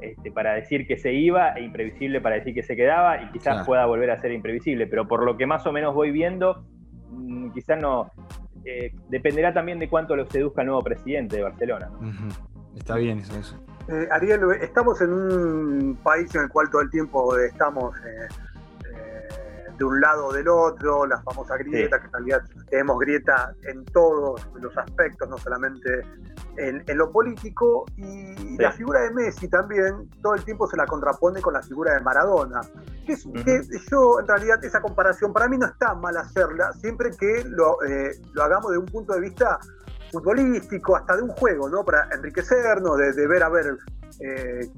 este, 0.00 0.32
para 0.32 0.54
decir 0.54 0.86
que 0.86 0.96
se 0.96 1.12
iba 1.12 1.52
e 1.54 1.62
imprevisible 1.62 2.20
para 2.20 2.36
decir 2.36 2.54
que 2.54 2.62
se 2.62 2.76
quedaba 2.76 3.22
y 3.22 3.30
quizás 3.30 3.66
pueda 3.66 3.86
volver 3.86 4.10
a 4.10 4.20
ser 4.20 4.32
imprevisible. 4.32 4.86
Pero 4.86 5.08
por 5.08 5.24
lo 5.24 5.36
que 5.36 5.46
más 5.46 5.66
o 5.66 5.72
menos 5.72 5.94
voy 5.94 6.10
viendo, 6.10 6.64
mm, 7.10 7.52
quizás 7.52 7.80
no, 7.80 8.10
eh, 8.64 8.92
dependerá 9.08 9.52
también 9.52 9.78
de 9.78 9.88
cuánto 9.88 10.16
lo 10.16 10.28
seduzca 10.30 10.62
el 10.62 10.68
nuevo 10.68 10.82
presidente 10.82 11.36
de 11.36 11.42
Barcelona. 11.42 11.90
Está 12.76 12.96
bien 12.96 13.18
eso. 13.18 13.36
eso. 13.38 13.56
Eh, 13.88 14.08
Ariel, 14.10 14.40
estamos 14.60 15.00
en 15.00 15.12
un 15.12 15.98
país 16.02 16.32
en 16.34 16.42
el 16.42 16.48
cual 16.48 16.70
todo 16.70 16.82
el 16.82 16.90
tiempo 16.90 17.36
estamos 17.38 17.94
eh, 17.98 18.28
de 19.82 19.86
un 19.86 20.00
lado 20.00 20.26
o 20.26 20.32
del 20.32 20.46
otro, 20.46 21.06
la 21.06 21.20
famosa 21.22 21.56
grieta, 21.56 21.98
que 21.98 22.06
en 22.06 22.12
realidad 22.12 22.42
tenemos 22.70 23.00
grieta 23.00 23.52
en 23.64 23.84
todos 23.86 24.40
los 24.60 24.76
aspectos, 24.78 25.28
no 25.28 25.36
solamente 25.38 26.06
en, 26.56 26.84
lo 26.96 27.10
político, 27.10 27.84
y 27.96 28.56
la 28.58 28.70
figura 28.70 29.00
de 29.00 29.10
Messi 29.10 29.48
también 29.48 30.08
todo 30.22 30.34
el 30.36 30.44
tiempo 30.44 30.68
se 30.68 30.76
la 30.76 30.86
contrapone 30.86 31.42
con 31.42 31.54
la 31.54 31.62
figura 31.62 31.94
de 31.94 32.00
Maradona. 32.00 32.60
Que, 33.04 33.16
yo, 33.90 34.20
en 34.20 34.28
realidad, 34.28 34.64
esa 34.64 34.80
comparación 34.80 35.32
para 35.32 35.48
mí 35.48 35.58
no 35.58 35.66
está 35.66 35.94
mal 35.94 36.16
hacerla, 36.16 36.72
siempre 36.74 37.10
que 37.18 37.44
lo, 37.48 37.82
eh, 37.82 38.12
lo 38.34 38.44
hagamos 38.44 38.70
de 38.70 38.78
un 38.78 38.86
punto 38.86 39.14
de 39.14 39.20
vista 39.20 39.58
futbolístico, 40.12 40.94
hasta 40.94 41.16
de 41.16 41.22
un 41.22 41.30
juego, 41.30 41.68
¿no? 41.68 41.84
Para 41.84 42.06
enriquecernos, 42.14 42.98
de, 42.98 43.26
ver 43.26 43.42
a 43.42 43.48
ver 43.48 43.78
eh, 44.20 44.70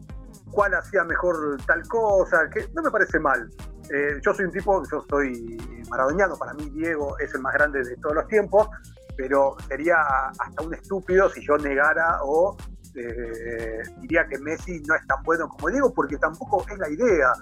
cuál 0.51 0.73
hacía 0.75 1.05
mejor 1.05 1.59
tal 1.67 1.87
cosa, 1.89 2.49
que 2.49 2.69
no 2.75 2.83
me 2.83 2.91
parece 2.91 3.19
mal. 3.19 3.51
Eh, 3.91 4.21
yo 4.25 4.35
soy 4.35 4.47
un 4.47 4.53
tipo, 4.53 4.83
yo 4.91 5.05
soy 5.09 5.57
maradoniano, 5.91 6.37
para 6.37 6.55
mí 6.55 6.71
Diego 6.71 7.19
es 7.19 7.35
el 7.35 7.41
más 7.43 7.55
grande 7.55 7.83
de 7.83 7.97
todos 7.97 8.15
los 8.15 8.27
tiempos, 8.29 8.69
pero 9.17 9.57
sería 9.69 9.97
hasta 10.39 10.63
un 10.63 10.75
estúpido 10.75 11.29
si 11.31 11.45
yo 11.47 11.57
negara 11.59 12.19
o 12.23 12.57
eh, 12.95 13.83
diría 14.01 14.27
que 14.27 14.39
Messi 14.39 14.81
no 14.87 14.95
es 14.95 15.07
tan 15.07 15.23
bueno 15.25 15.49
como 15.49 15.69
Diego, 15.69 15.93
porque 15.93 16.17
tampoco 16.17 16.65
es 16.71 16.79
la 16.79 16.89
idea. 16.89 17.33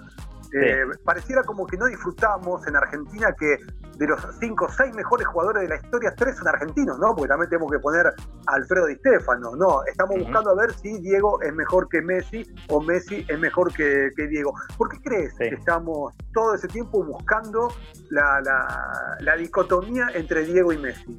Eh, 0.53 0.85
pareciera 1.03 1.43
como 1.43 1.65
que 1.65 1.77
no 1.77 1.85
disfrutamos 1.87 2.65
en 2.67 2.75
Argentina 2.75 3.33
que 3.37 3.57
de 3.97 4.07
los 4.07 4.21
cinco 4.39 4.65
o 4.65 4.69
seis 4.69 4.93
mejores 4.95 5.25
jugadores 5.27 5.63
de 5.63 5.69
la 5.69 5.75
historia, 5.75 6.13
tres 6.15 6.37
son 6.37 6.47
argentinos, 6.47 6.97
¿no? 6.99 7.15
Porque 7.15 7.29
también 7.29 7.49
tenemos 7.49 7.71
que 7.71 7.79
poner 7.79 8.07
a 8.07 8.13
Alfredo 8.47 8.87
Di 8.87 8.95
Stefano, 8.95 9.55
¿no? 9.55 9.83
Estamos 9.85 10.17
buscando 10.19 10.51
a 10.51 10.55
ver 10.55 10.73
si 10.73 10.99
Diego 10.99 11.41
es 11.41 11.53
mejor 11.53 11.87
que 11.89 12.01
Messi 12.01 12.43
o 12.69 12.81
Messi 12.81 13.25
es 13.27 13.39
mejor 13.39 13.73
que, 13.73 14.09
Diego. 14.29 14.53
¿Por 14.77 14.89
qué 14.89 14.97
crees 15.03 15.33
que 15.35 15.55
estamos 15.55 16.13
todo 16.33 16.55
ese 16.55 16.67
tiempo 16.67 17.03
buscando 17.03 17.69
la 18.09 19.35
dicotomía 19.37 20.07
entre 20.13 20.43
Diego 20.43 20.73
y 20.73 20.77
Messi? 20.77 21.17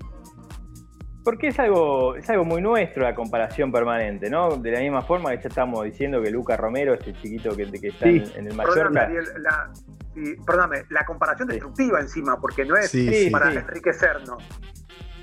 Porque 1.24 1.48
es 1.48 1.58
algo, 1.58 2.16
es 2.16 2.28
algo 2.28 2.44
muy 2.44 2.60
nuestro 2.60 3.02
la 3.02 3.14
comparación 3.14 3.72
permanente, 3.72 4.28
¿no? 4.28 4.56
De 4.58 4.70
la 4.70 4.80
misma 4.80 5.00
forma 5.00 5.30
que 5.30 5.42
ya 5.42 5.48
estamos 5.48 5.82
diciendo 5.84 6.20
que 6.20 6.30
Luca 6.30 6.54
Romero, 6.56 6.92
este 6.92 7.14
chiquito 7.14 7.56
que, 7.56 7.70
que 7.72 7.88
está 7.88 8.06
en, 8.06 8.46
el 8.46 8.54
Mallorca. 8.54 9.08
la, 9.38 9.72
perdóname, 10.44 10.84
la 10.90 11.04
comparación 11.06 11.48
destructiva 11.48 12.00
encima, 12.00 12.38
porque 12.38 12.66
no 12.66 12.76
es 12.76 12.94
para 13.32 13.52
enriquecernos. 13.52 14.42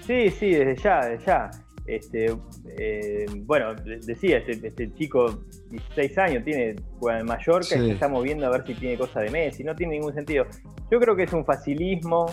Sí, 0.06 0.32
sí, 0.32 0.56
desde 0.56 0.76
ya, 0.76 1.06
desde 1.06 1.26
ya. 1.26 1.52
Este, 1.86 2.36
eh, 2.78 3.26
bueno, 3.44 3.76
decía, 3.76 4.38
este, 4.38 4.68
este, 4.68 4.94
chico, 4.94 5.44
16 5.70 6.18
años, 6.18 6.44
tiene, 6.44 6.76
juega 7.00 7.20
en 7.20 7.26
Mallorca 7.26 7.76
y 7.76 7.80
se 7.80 7.92
está 7.92 8.08
moviendo 8.08 8.48
a 8.48 8.50
ver 8.50 8.66
si 8.66 8.74
tiene 8.74 8.98
cosa 8.98 9.20
de 9.20 9.30
Messi. 9.30 9.64
No 9.64 9.76
tiene 9.76 9.94
ningún 9.94 10.14
sentido. 10.14 10.46
Yo 10.90 11.00
creo 11.00 11.16
que 11.16 11.24
es 11.24 11.34
un 11.34 11.46
facilismo. 11.46 12.26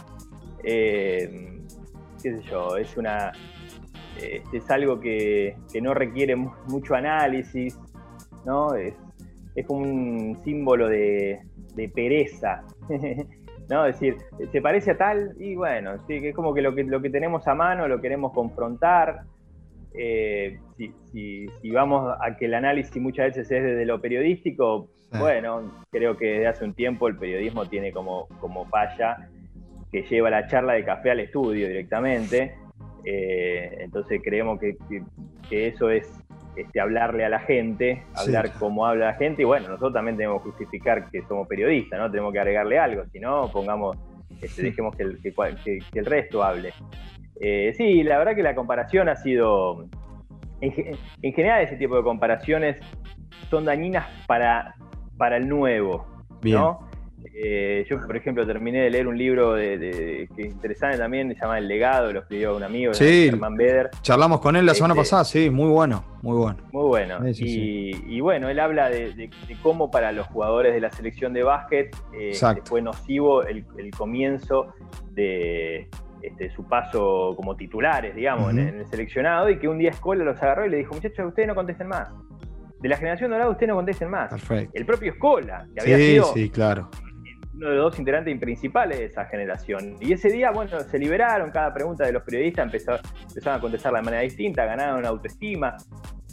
Eh, 0.64 1.60
qué 2.22 2.36
sé 2.36 2.42
yo, 2.50 2.76
es 2.76 2.96
una 2.96 3.32
este, 4.18 4.42
es 4.56 4.70
algo 4.70 5.00
que, 5.00 5.56
no 5.80 5.94
requiere 5.94 6.36
mucho 6.36 6.94
análisis, 6.94 7.78
¿no? 8.44 8.74
Es, 8.74 8.94
como 9.66 9.80
un 9.80 10.38
símbolo 10.44 10.88
de, 10.88 11.40
pereza, 11.94 12.64
¿no? 13.68 13.86
Es 13.86 13.98
decir, 13.98 14.16
se 14.52 14.60
parece 14.60 14.92
a 14.92 14.98
tal 14.98 15.34
y 15.38 15.54
bueno, 15.56 15.98
sí, 16.06 16.14
es 16.22 16.34
como 16.34 16.54
que 16.54 16.62
lo, 16.62 16.74
que 16.74 16.84
lo 16.84 17.00
que 17.00 17.10
tenemos 17.10 17.46
a 17.48 17.54
mano 17.54 17.88
lo 17.88 18.00
queremos 18.00 18.32
confrontar. 18.32 19.22
Eh, 19.94 20.60
si, 20.76 21.70
vamos 21.72 22.14
a 22.20 22.36
que 22.36 22.44
el 22.44 22.54
análisis 22.54 23.00
muchas 23.02 23.28
veces 23.28 23.50
es 23.50 23.62
desde 23.64 23.84
lo 23.84 24.00
periodístico, 24.00 24.88
bueno, 25.18 25.84
creo 25.90 26.16
que 26.16 26.26
desde 26.26 26.46
hace 26.46 26.64
un 26.64 26.74
tiempo 26.74 27.08
el 27.08 27.16
periodismo 27.16 27.66
tiene 27.66 27.92
como, 27.92 28.28
como 28.40 28.66
falla 28.66 29.28
que 29.90 30.02
lleva 30.02 30.30
la 30.30 30.46
charla 30.46 30.74
de 30.74 30.84
café 30.84 31.12
al 31.12 31.20
estudio 31.20 31.66
directamente 31.66 32.54
eh, 33.04 33.76
entonces 33.80 34.20
creemos 34.22 34.58
que, 34.60 34.76
eso 35.50 35.90
es 35.90 36.12
este, 36.56 36.80
hablarle 36.80 37.24
a 37.24 37.28
la 37.28 37.40
gente, 37.40 38.04
hablar 38.14 38.52
como 38.58 38.86
habla 38.86 39.06
la 39.06 39.14
gente, 39.14 39.42
y 39.42 39.44
bueno, 39.44 39.68
nosotros 39.68 39.94
también 39.94 40.16
tenemos 40.16 40.42
que 40.42 40.50
justificar 40.50 41.10
que 41.10 41.22
somos 41.22 41.46
periodistas, 41.48 41.98
¿no? 41.98 42.10
Tenemos 42.10 42.32
que 42.32 42.40
agregarle 42.40 42.78
algo, 42.78 43.04
si 43.12 43.20
no, 43.20 43.50
pongamos, 43.50 43.96
este, 44.40 44.62
dejemos 44.62 44.94
que 44.96 45.04
el, 45.04 46.06
resto 46.06 46.42
hable. 46.42 46.72
Eh, 47.40 47.72
sí, 47.76 48.02
la 48.02 48.18
verdad 48.18 48.34
que 48.34 48.42
la 48.42 48.54
comparación 48.54 49.08
ha 49.08 49.16
sido, 49.16 49.86
en, 50.60 51.32
general 51.32 51.62
ese 51.62 51.76
tipo 51.76 51.96
de 51.96 52.02
comparaciones 52.02 52.76
son 53.48 53.64
dañinas 53.64 54.06
para, 54.26 54.74
para 55.16 55.36
el 55.36 55.48
nuevo, 55.48 56.06
¿no? 56.42 56.87
Eh, 57.34 57.86
yo, 57.88 58.00
por 58.00 58.16
ejemplo, 58.16 58.46
terminé 58.46 58.82
de 58.82 58.90
leer 58.90 59.06
un 59.06 59.16
libro 59.16 59.54
de, 59.54 60.28
que 60.34 60.42
es 60.42 60.52
interesante 60.52 60.98
también, 60.98 61.28
se 61.34 61.40
llama 61.40 61.58
El 61.58 61.68
legado, 61.68 62.12
lo 62.12 62.20
escribió 62.20 62.56
un 62.56 62.62
amigo, 62.62 62.94
sí, 62.94 63.30
Beder. 63.56 63.90
Charlamos 64.02 64.40
con 64.40 64.56
él 64.56 64.66
la 64.66 64.74
semana 64.74 64.94
este, 64.94 65.02
pasada, 65.02 65.24
sí, 65.24 65.50
muy 65.50 65.68
bueno, 65.68 66.04
muy 66.22 66.36
bueno. 66.36 66.58
Muy 66.72 66.86
bueno. 66.86 67.18
y, 67.24 68.20
bueno, 68.20 68.48
él 68.48 68.58
habla 68.60 68.88
de, 68.88 69.30
cómo 69.62 69.90
para 69.90 70.12
los 70.12 70.26
jugadores 70.28 70.74
de 70.74 70.80
la 70.80 70.90
selección 70.90 71.32
de 71.32 71.42
básquet 71.42 71.96
eh, 72.12 72.38
fue 72.64 72.82
nocivo 72.82 73.42
el, 73.42 73.64
comienzo 73.96 74.74
de 75.12 75.88
este, 76.22 76.50
su 76.50 76.64
paso 76.64 77.34
como 77.36 77.56
titulares, 77.56 78.14
digamos, 78.14 78.50
en, 78.52 78.58
el 78.58 78.86
seleccionado, 78.86 79.50
y 79.50 79.58
que 79.58 79.68
un 79.68 79.78
día 79.78 79.90
Escola 79.90 80.24
los 80.24 80.40
agarró 80.42 80.66
y 80.66 80.70
le 80.70 80.78
dijo, 80.78 80.94
muchachos, 80.94 81.26
ustedes 81.26 81.48
no 81.48 81.54
contesten 81.54 81.88
más. 81.88 82.08
De 82.80 82.88
la 82.88 82.96
generación 82.96 83.32
dorada 83.32 83.50
ustedes 83.50 83.68
no 83.68 83.74
contesten 83.74 84.08
más. 84.08 84.30
Perfecto. 84.30 84.70
El 84.72 84.86
propio 84.86 85.12
Escola, 85.12 85.66
que 85.74 85.80
había 85.80 85.96
sido 85.96 86.24
sí, 86.32 86.48
claro 86.48 86.88
uno 87.58 87.70
de 87.70 87.76
los 87.76 87.90
dos 87.90 87.98
integrantes 87.98 88.38
principales 88.38 88.98
de 88.98 89.04
esa 89.06 89.24
generación. 89.24 89.96
Y 90.00 90.12
ese 90.12 90.30
día, 90.30 90.52
bueno, 90.52 90.78
se 90.80 90.98
liberaron, 90.98 91.50
cada 91.50 91.74
pregunta 91.74 92.06
de 92.06 92.12
los 92.12 92.22
periodistas 92.22 92.66
empezó, 92.66 92.92
empezaron 93.28 93.58
a 93.58 93.60
contestar 93.60 93.92
de 93.92 94.02
manera 94.02 94.22
distinta, 94.22 94.64
ganaron 94.64 95.04
autoestima. 95.04 95.76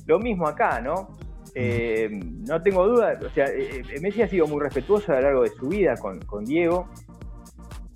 Lo 0.06 0.20
mismo 0.20 0.48
acá, 0.48 0.80
¿no? 0.80 1.18
Eh, 1.56 2.10
no 2.12 2.62
tengo 2.62 2.86
duda, 2.86 3.18
o 3.26 3.30
sea, 3.30 3.46
eh, 3.46 3.82
eh, 3.90 4.00
Messi 4.02 4.22
ha 4.22 4.28
sido 4.28 4.46
muy 4.46 4.62
respetuoso 4.62 5.14
a 5.14 5.16
lo 5.16 5.22
largo 5.22 5.44
de 5.44 5.50
su 5.50 5.70
vida 5.70 5.96
con, 5.96 6.44
Diego. 6.44 6.90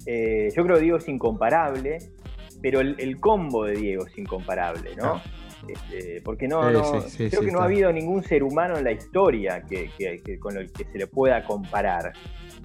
yo 0.07 0.63
creo 0.63 0.75
que 0.77 0.81
Diego 0.81 0.97
es 0.97 1.07
incomparable, 1.09 1.97
pero 2.61 2.79
el, 2.79 3.19
combo 3.19 3.65
de 3.65 3.73
Diego 3.73 4.07
es 4.07 4.17
incomparable, 4.17 4.95
¿no? 4.95 5.21
Este, 5.67 6.21
porque 6.23 6.47
no, 6.47 6.61
creo 6.61 7.41
que 7.41 7.51
no 7.51 7.59
ha 7.59 7.65
habido 7.65 7.91
ningún 7.91 8.23
ser 8.23 8.43
humano 8.43 8.77
en 8.77 8.85
la 8.85 8.93
historia 8.93 9.61
que, 9.61 9.91
con 10.39 10.57
el 10.57 10.71
que 10.71 10.85
se 10.85 10.97
le 10.97 11.07
pueda 11.07 11.43
comparar. 11.43 12.13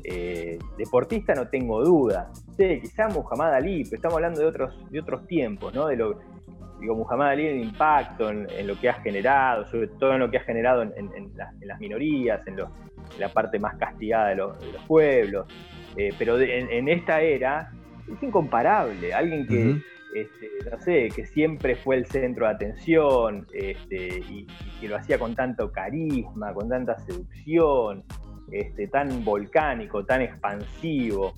Eh, 0.05 0.59
deportista 0.77 1.35
no 1.35 1.49
tengo 1.49 1.83
duda. 1.83 2.31
Sí, 2.57 2.81
quizá 2.83 3.09
Muhammad 3.09 3.55
Ali, 3.55 3.85
pero 3.85 3.97
estamos 3.97 4.17
hablando 4.17 4.41
de 4.41 4.47
otros, 4.47 4.91
de 4.91 5.01
otros 5.01 5.27
tiempos, 5.27 5.75
¿no? 5.75 5.87
De 5.87 5.97
lo, 5.97 6.21
digo, 6.79 6.95
Muhammad 6.95 7.31
Ali 7.31 7.47
el 7.47 7.61
impacto 7.61 8.31
en, 8.31 8.67
lo 8.67 8.79
que 8.79 8.91
ha 8.91 8.95
generado, 8.95 9.67
sobre 9.67 9.89
todo 9.89 10.13
en 10.13 10.21
lo 10.21 10.31
que 10.31 10.37
ha 10.37 10.43
generado 10.43 10.83
en, 10.83 11.33
las 11.63 11.81
minorías, 11.81 12.47
en, 12.47 12.57
la 13.19 13.29
parte 13.31 13.59
más 13.59 13.77
castigada 13.77 14.29
de, 14.29 14.37
los 14.37 14.57
pueblos. 14.87 15.47
Eh, 15.97 16.13
pero 16.19 16.39
en, 16.39 16.89
esta 16.89 17.23
era 17.23 17.73
es 18.13 18.23
incomparable. 18.23 19.15
Alguien 19.15 19.47
que 19.47 19.81
este, 20.15 20.49
no 20.71 20.81
sé, 20.81 21.09
que 21.15 21.27
siempre 21.27 21.75
fue 21.75 21.97
el 21.97 22.07
centro 22.07 22.47
de 22.47 22.53
atención 22.53 23.47
este, 23.53 24.21
y, 24.31 24.47
que 24.81 24.89
lo 24.89 24.97
hacía 24.97 25.19
con 25.19 25.35
tanto 25.35 25.73
carisma, 25.73 26.55
con 26.55 26.69
tanta 26.69 26.97
seducción, 27.01 28.05
este, 28.51 28.89
tan 28.89 29.25
volcánico, 29.25 30.05
tan 30.05 30.23
expansivo. 30.23 31.35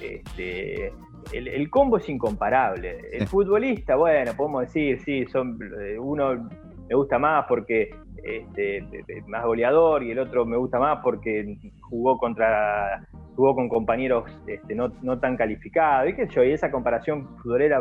Este, 0.00 0.92
el, 1.32 1.70
combo 1.70 1.98
es 1.98 2.08
incomparable. 2.08 3.00
El 3.12 3.26
futbolista, 3.26 3.96
bueno, 3.96 4.32
podemos 4.36 4.62
decir, 4.62 5.00
sí, 5.00 5.26
son, 5.26 5.58
eh, 5.80 5.98
uno 5.98 6.48
me 6.88 6.94
gusta 6.96 7.18
más 7.18 7.46
porque 7.48 7.94
este, 8.24 8.84
más 9.26 9.44
goleador 9.44 10.02
y 10.02 10.10
el 10.10 10.18
otro 10.18 10.44
me 10.44 10.56
gusta 10.56 10.78
más 10.78 10.98
porque 11.02 11.56
jugó 11.80 12.18
contra 12.18 13.06
jugó 13.36 13.54
con 13.54 13.68
compañeros 13.68 14.24
este, 14.46 14.74
no, 14.74 14.90
tan 15.20 15.36
calificados 15.36 16.10
y 16.10 16.14
qué 16.14 16.28
yo 16.28 16.44
y 16.44 16.50
esa 16.50 16.70
comparación 16.70 17.28
futbolera 17.38 17.80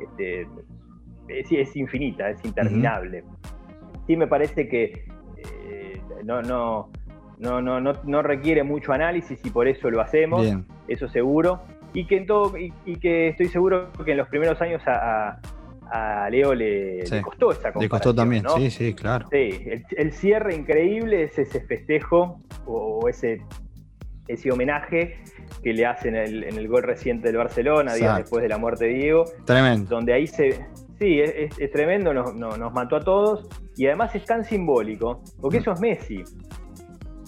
este, 0.00 0.48
es, 1.28 1.76
infinita 1.76 2.30
es 2.30 2.44
interminable 2.44 3.22
sí 4.06 4.16
me 4.16 4.26
parece 4.26 4.68
que 4.68 5.04
eh, 5.36 6.02
no, 6.24 6.42
no, 6.42 6.90
no, 7.38 7.60
no, 7.60 7.80
no, 7.80 8.22
requiere 8.22 8.62
mucho 8.62 8.92
análisis 8.92 9.38
y 9.44 9.50
por 9.50 9.68
eso 9.68 9.90
lo 9.90 10.00
hacemos 10.00 10.46
eso 10.88 11.08
seguro 11.08 11.62
y 11.92 12.06
que 12.06 12.16
en 12.16 12.26
todo 12.26 12.52
y, 12.56 12.96
que 12.96 13.28
estoy 13.28 13.46
seguro 13.46 13.90
que 14.04 14.12
en 14.12 14.18
los 14.18 14.28
primeros 14.28 14.60
años 14.60 14.82
a 14.86 15.38
a 15.90 16.28
Leo 16.30 16.54
le, 16.54 17.04
costó 17.22 17.50
esa 17.50 17.72
comparación. 17.72 17.82
Le 17.82 17.88
costó 17.88 18.14
también, 18.14 18.44
sí, 18.56 18.70
sí, 18.70 18.94
claro. 18.94 19.26
Sí, 19.30 19.68
el, 19.96 20.12
cierre 20.12 20.54
increíble 20.54 21.24
es 21.24 21.38
ese 21.38 21.60
festejo 21.60 22.40
o 22.66 23.08
ese, 23.08 23.42
ese 24.26 24.50
homenaje 24.50 25.18
que 25.62 25.72
le 25.72 25.86
hacen 25.86 26.14
en 26.14 26.44
el, 26.44 26.68
gol 26.68 26.82
reciente 26.82 27.28
del 27.28 27.36
Barcelona, 27.36 27.94
días 27.94 28.18
después 28.18 28.42
de 28.42 28.48
la 28.48 28.58
muerte 28.58 28.86
de 28.86 28.94
Diego. 28.94 29.24
Tremendo. 29.44 29.88
Donde 29.88 30.12
ahí 30.12 30.26
se. 30.26 30.66
Sí, 30.98 31.20
es, 31.20 31.70
tremendo, 31.70 32.12
nos, 32.12 32.34
nos, 32.34 32.72
mató 32.72 32.96
a 32.96 33.00
todos 33.00 33.46
y 33.76 33.86
además 33.86 34.16
es 34.16 34.24
tan 34.24 34.44
simbólico, 34.44 35.22
porque 35.40 35.58
mm. 35.58 35.60
eso 35.60 35.72
es 35.72 35.80
Messi. 35.80 36.24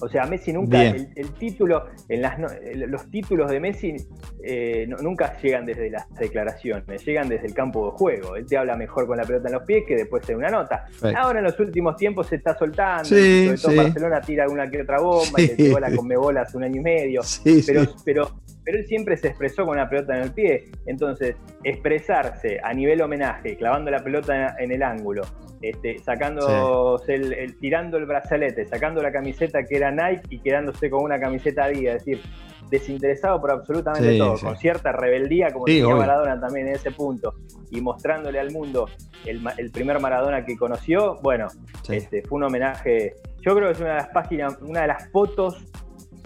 O 0.00 0.08
sea, 0.08 0.24
Messi 0.24 0.52
nunca, 0.52 0.82
el, 0.82 1.30
título, 1.38 1.86
en 2.08 2.22
las, 2.22 2.38
los 2.74 3.10
títulos 3.10 3.50
de 3.50 3.60
Messi 3.60 3.96
eh, 4.42 4.86
nunca 5.02 5.38
llegan 5.40 5.66
desde 5.66 5.90
las 5.90 6.12
declaraciones, 6.14 7.04
llegan 7.04 7.28
desde 7.28 7.46
el 7.46 7.54
campo 7.54 7.90
de 7.90 7.98
juego. 7.98 8.36
Él 8.36 8.46
te 8.46 8.56
habla 8.56 8.76
mejor 8.76 9.06
con 9.06 9.16
la 9.16 9.24
pelota 9.24 9.48
en 9.48 9.54
los 9.54 9.62
pies 9.64 9.84
que 9.86 9.96
después 9.96 10.26
de 10.26 10.36
una 10.36 10.48
nota. 10.48 10.86
Ahora 11.16 11.40
en 11.40 11.44
los 11.44 11.58
últimos 11.60 11.96
tiempos 11.96 12.28
se 12.28 12.36
está 12.36 12.56
soltando, 12.56 13.04
sobre 13.04 13.56
todo 13.56 13.76
Barcelona 13.76 14.20
tira 14.20 14.48
una 14.48 14.70
que 14.70 14.82
otra 14.82 15.00
bomba 15.00 15.40
y 15.40 15.48
le 15.48 15.56
llegó 15.56 15.80
la 15.80 15.94
Conmebol 15.94 16.38
hace 16.38 16.56
un 16.56 16.64
año 16.64 16.76
y 16.76 16.84
medio. 16.84 17.20
pero, 17.66 17.82
pero, 18.04 18.30
pero 18.64 18.78
él 18.78 18.86
siempre 18.86 19.16
se 19.16 19.28
expresó 19.28 19.64
con 19.64 19.76
la 19.76 19.88
pelota 19.88 20.16
en 20.16 20.22
el 20.22 20.32
pie. 20.32 20.64
Entonces, 20.86 21.36
expresarse 21.64 22.60
a 22.62 22.72
nivel 22.72 23.00
homenaje, 23.02 23.56
clavando 23.56 23.90
la 23.90 24.02
pelota 24.02 24.56
en 24.58 24.72
el 24.72 24.82
ángulo, 24.82 25.22
este, 25.62 25.98
sacando 25.98 27.00
el, 27.06 27.56
tirando 27.58 27.98
el 27.98 28.06
brazalete, 28.06 28.64
sacando 28.66 29.02
la 29.02 29.12
camiseta 29.12 29.62
que 29.64 29.76
era 29.76 29.90
Nike 29.90 30.22
y 30.30 30.38
quedándose 30.38 30.88
con 30.88 31.02
una 31.02 31.20
camiseta 31.20 31.64
Adidas, 31.64 31.96
es 31.96 32.04
decir, 32.04 32.22
desinteresado 32.70 33.40
por 33.40 33.50
absolutamente 33.50 34.16
todo, 34.16 34.38
con 34.38 34.56
cierta 34.56 34.92
rebeldía, 34.92 35.52
como 35.52 35.66
decía 35.66 35.88
Maradona 35.88 36.40
también 36.40 36.68
en 36.68 36.74
ese 36.74 36.90
punto, 36.92 37.34
y 37.70 37.80
mostrándole 37.80 38.38
al 38.38 38.52
mundo 38.52 38.88
el, 39.26 39.70
primer 39.70 40.00
Maradona 40.00 40.44
que 40.44 40.56
conoció, 40.56 41.18
bueno, 41.22 41.48
este, 41.88 42.22
fue 42.22 42.36
un 42.38 42.44
homenaje, 42.44 43.16
yo 43.40 43.54
creo 43.54 43.68
que 43.68 43.72
es 43.72 43.80
una 43.80 43.90
de 43.90 43.96
las 43.96 44.08
páginas, 44.08 44.56
una 44.62 44.82
de 44.82 44.86
las 44.86 45.10
fotos 45.10 45.64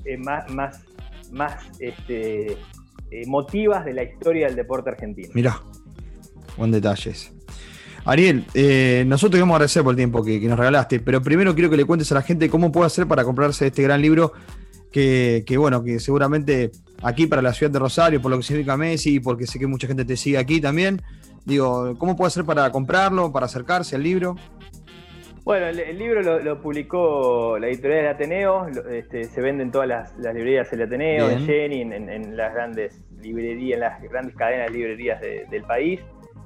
eh, 0.05 0.17
más, 0.19 0.49
más, 0.51 0.85
más 1.35 1.63
este, 1.79 2.57
emotivas 3.11 3.85
de 3.85 3.93
la 3.93 4.03
historia 4.03 4.47
del 4.47 4.57
deporte 4.57 4.91
argentino. 4.91 5.29
Mirá, 5.35 5.61
buen 6.57 6.71
detalles. 6.71 7.33
Ariel, 8.07 8.45
eh, 8.53 9.05
nosotros 9.07 9.39
queremos 9.39 9.55
agradecer 9.55 9.83
por 9.83 9.93
el 9.93 9.97
tiempo 9.97 10.23
que, 10.23 10.39
nos 10.41 10.59
regalaste, 10.59 11.01
pero 11.01 11.23
primero 11.23 11.55
quiero 11.55 11.71
que 11.71 11.77
le 11.77 11.85
cuentes 11.85 12.11
a 12.13 12.17
la 12.17 12.23
gente 12.23 12.51
cómo 12.51 12.71
puede 12.71 12.87
hacer 12.87 13.07
para 13.07 13.25
comprarse 13.25 13.67
este 13.67 13.83
gran 13.83 14.03
libro 14.03 14.33
que, 14.93 15.57
bueno, 15.59 15.83
que 15.83 15.99
seguramente 15.99 16.71
aquí 17.03 17.27
para 17.27 17.43
la 17.43 17.53
ciudad 17.53 17.73
de 17.73 17.79
Rosario, 17.81 18.23
por 18.23 18.31
lo 18.31 18.37
que 18.37 18.45
significa 18.45 18.77
Messi, 18.77 19.19
porque 19.19 19.47
sé 19.47 19.59
que 19.59 19.67
mucha 19.67 19.89
gente 19.89 20.05
te 20.05 20.17
sigue 20.17 20.39
aquí 20.39 20.61
también, 20.61 21.03
digo, 21.45 21.97
¿cómo 21.99 22.15
puede 22.15 22.29
hacer 22.29 22.45
para 22.45 22.71
comprarlo, 22.71 23.33
para 23.33 23.47
acercarse 23.47 23.97
al 23.97 24.03
libro? 24.05 24.37
Bueno, 25.45 25.67
el, 25.67 25.99
libro 25.99 26.23
lo, 26.23 26.61
publicó 26.61 27.59
la 27.59 27.69
editorial 27.69 28.03
del 28.03 28.09
Ateneo, 28.09 28.67
este, 28.91 29.25
se 29.25 29.41
vende 29.43 29.63
en 29.63 29.71
todas 29.71 29.87
las, 29.87 30.17
librerías 30.17 30.71
del 30.71 30.83
Ateneo, 30.83 31.31
en 31.31 31.47
Jenny, 31.47 31.83
en, 31.83 32.37
las 32.37 32.55
grandes 32.55 33.05
librerías, 33.21 33.75
en 33.75 33.81
las 33.81 34.03
grandes 34.03 34.35
cadenas 34.37 34.73
de 34.73 34.79
librerías 34.79 35.21
del 35.21 35.63
país 35.65 36.01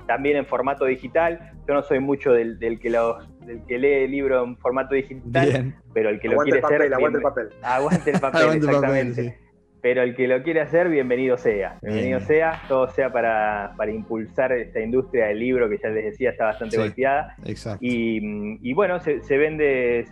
también 0.09 0.39
en 0.39 0.47
formato 0.47 0.87
digital. 0.87 1.53
Yo 1.69 1.75
no 1.75 1.83
soy 1.83 2.01
mucho 2.01 2.33
del, 2.33 2.59
que, 2.81 2.91
los, 2.91 3.29
del 3.47 3.63
que 3.67 3.79
lee 3.79 4.05
el 4.05 4.11
libro 4.11 4.43
en 4.43 4.57
formato 4.57 4.97
digital, 4.97 5.77
pero 5.95 6.09
el 6.09 6.19
que 6.19 6.29
lo 6.29 6.39
quiere 6.39 6.61
hacer. 6.61 6.93
Aguante 6.93 7.19
el 7.19 7.23
papel. 7.23 7.49
Aguante 7.63 8.11
el 8.11 8.21
papel, 8.21 8.57
exactamente. 8.57 9.39
Pero 9.81 10.03
el 10.03 10.17
que 10.17 10.27
lo 10.27 10.43
quiere 10.43 10.61
hacer, 10.61 10.89
bienvenido 10.89 11.37
sea. 11.37 11.79
Bienvenido 11.83 12.21
sea, 12.21 12.63
todo 12.69 12.89
sea 12.89 13.13
para, 13.13 13.73
impulsar 13.93 14.53
esta 14.53 14.81
industria 14.81 15.27
del 15.27 15.39
libro 15.39 15.69
que 15.69 15.79
ya 15.79 15.89
les 15.91 16.05
decía 16.05 16.31
está 16.31 16.47
bastante 16.47 16.77
golpeada. 16.77 17.37
Exacto. 17.45 17.79
Y, 17.81 18.73
bueno, 18.73 18.99
se, 19.01 19.37
vende 19.37 20.07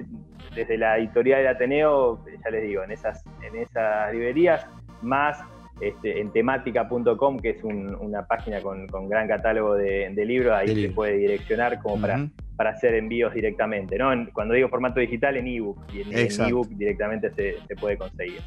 desde 0.54 0.78
la 0.78 0.98
editorial 0.98 1.40
del 1.40 1.48
Ateneo, 1.48 2.24
ya 2.44 2.50
les 2.50 2.62
digo, 2.62 2.84
en 2.84 2.92
esas, 2.92 3.24
en 3.42 3.56
esas 3.56 4.12
librerías, 4.12 4.66
más 5.02 5.42
este, 5.80 6.20
en 6.20 6.32
temática.com, 6.32 7.38
que 7.38 7.50
es 7.50 7.62
una 7.62 8.26
página 8.26 8.60
con, 8.62 9.08
gran 9.08 9.28
catálogo 9.28 9.74
de, 9.74 10.24
libros, 10.24 10.54
ahí 10.54 10.74
se 10.74 10.90
puede 10.90 11.18
direccionar 11.18 11.82
como 11.82 12.00
para, 12.00 12.28
para 12.56 12.70
hacer 12.70 12.94
envíos 12.94 13.34
directamente. 13.34 13.98
¿no? 13.98 14.10
cuando 14.32 14.54
digo 14.54 14.68
formato 14.68 15.00
digital, 15.00 15.36
en 15.36 15.46
ebook, 15.46 15.78
y 15.92 16.00
en, 16.00 16.48
ebook 16.48 16.68
directamente 16.68 17.30
se, 17.30 17.76
puede 17.76 17.98
conseguir. 17.98 18.40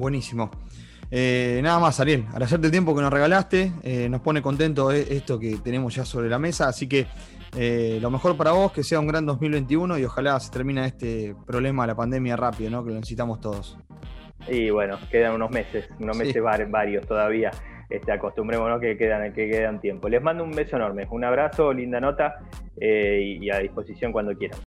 Buenísimo. 0.00 0.50
Eh, 1.10 1.60
nada 1.62 1.78
más, 1.78 2.00
Ariel, 2.00 2.24
agradecerte 2.30 2.68
el 2.68 2.70
tiempo 2.70 2.96
que 2.96 3.02
nos 3.02 3.12
regalaste. 3.12 3.70
Eh, 3.82 4.08
nos 4.08 4.22
pone 4.22 4.40
contento 4.40 4.90
e-, 4.90 5.14
esto 5.14 5.38
que 5.38 5.58
tenemos 5.58 5.94
ya 5.94 6.06
sobre 6.06 6.30
la 6.30 6.38
mesa. 6.38 6.68
Así 6.68 6.88
que 6.88 7.06
eh, 7.54 7.98
lo 8.00 8.10
mejor 8.10 8.34
para 8.34 8.52
vos, 8.52 8.72
que 8.72 8.82
sea 8.82 8.98
un 8.98 9.06
gran 9.06 9.26
2021 9.26 9.98
y 9.98 10.04
ojalá 10.06 10.40
se 10.40 10.50
termine 10.50 10.86
este 10.86 11.36
problema 11.46 11.82
de 11.82 11.88
la 11.88 11.94
pandemia 11.94 12.34
rápido, 12.34 12.70
¿no? 12.70 12.82
que 12.82 12.92
lo 12.92 12.96
necesitamos 12.96 13.42
todos. 13.42 13.76
Y 14.48 14.70
bueno, 14.70 14.98
quedan 15.10 15.34
unos 15.34 15.50
meses, 15.50 15.86
unos 15.98 16.16
meses 16.16 16.42
varios 16.42 17.06
todavía. 17.06 17.50
Este, 17.90 18.10
acostumbrémonos 18.10 18.80
que 18.80 18.96
quedan, 18.96 19.34
que 19.34 19.50
quedan 19.50 19.82
tiempo. 19.82 20.08
Les 20.08 20.22
mando 20.22 20.44
un 20.44 20.52
beso 20.52 20.76
enorme, 20.76 21.06
un 21.10 21.24
abrazo, 21.24 21.74
linda 21.74 22.00
nota 22.00 22.38
eh, 22.80 23.36
y 23.38 23.50
a 23.50 23.58
disposición 23.58 24.12
cuando 24.12 24.34
quieran. 24.34 24.58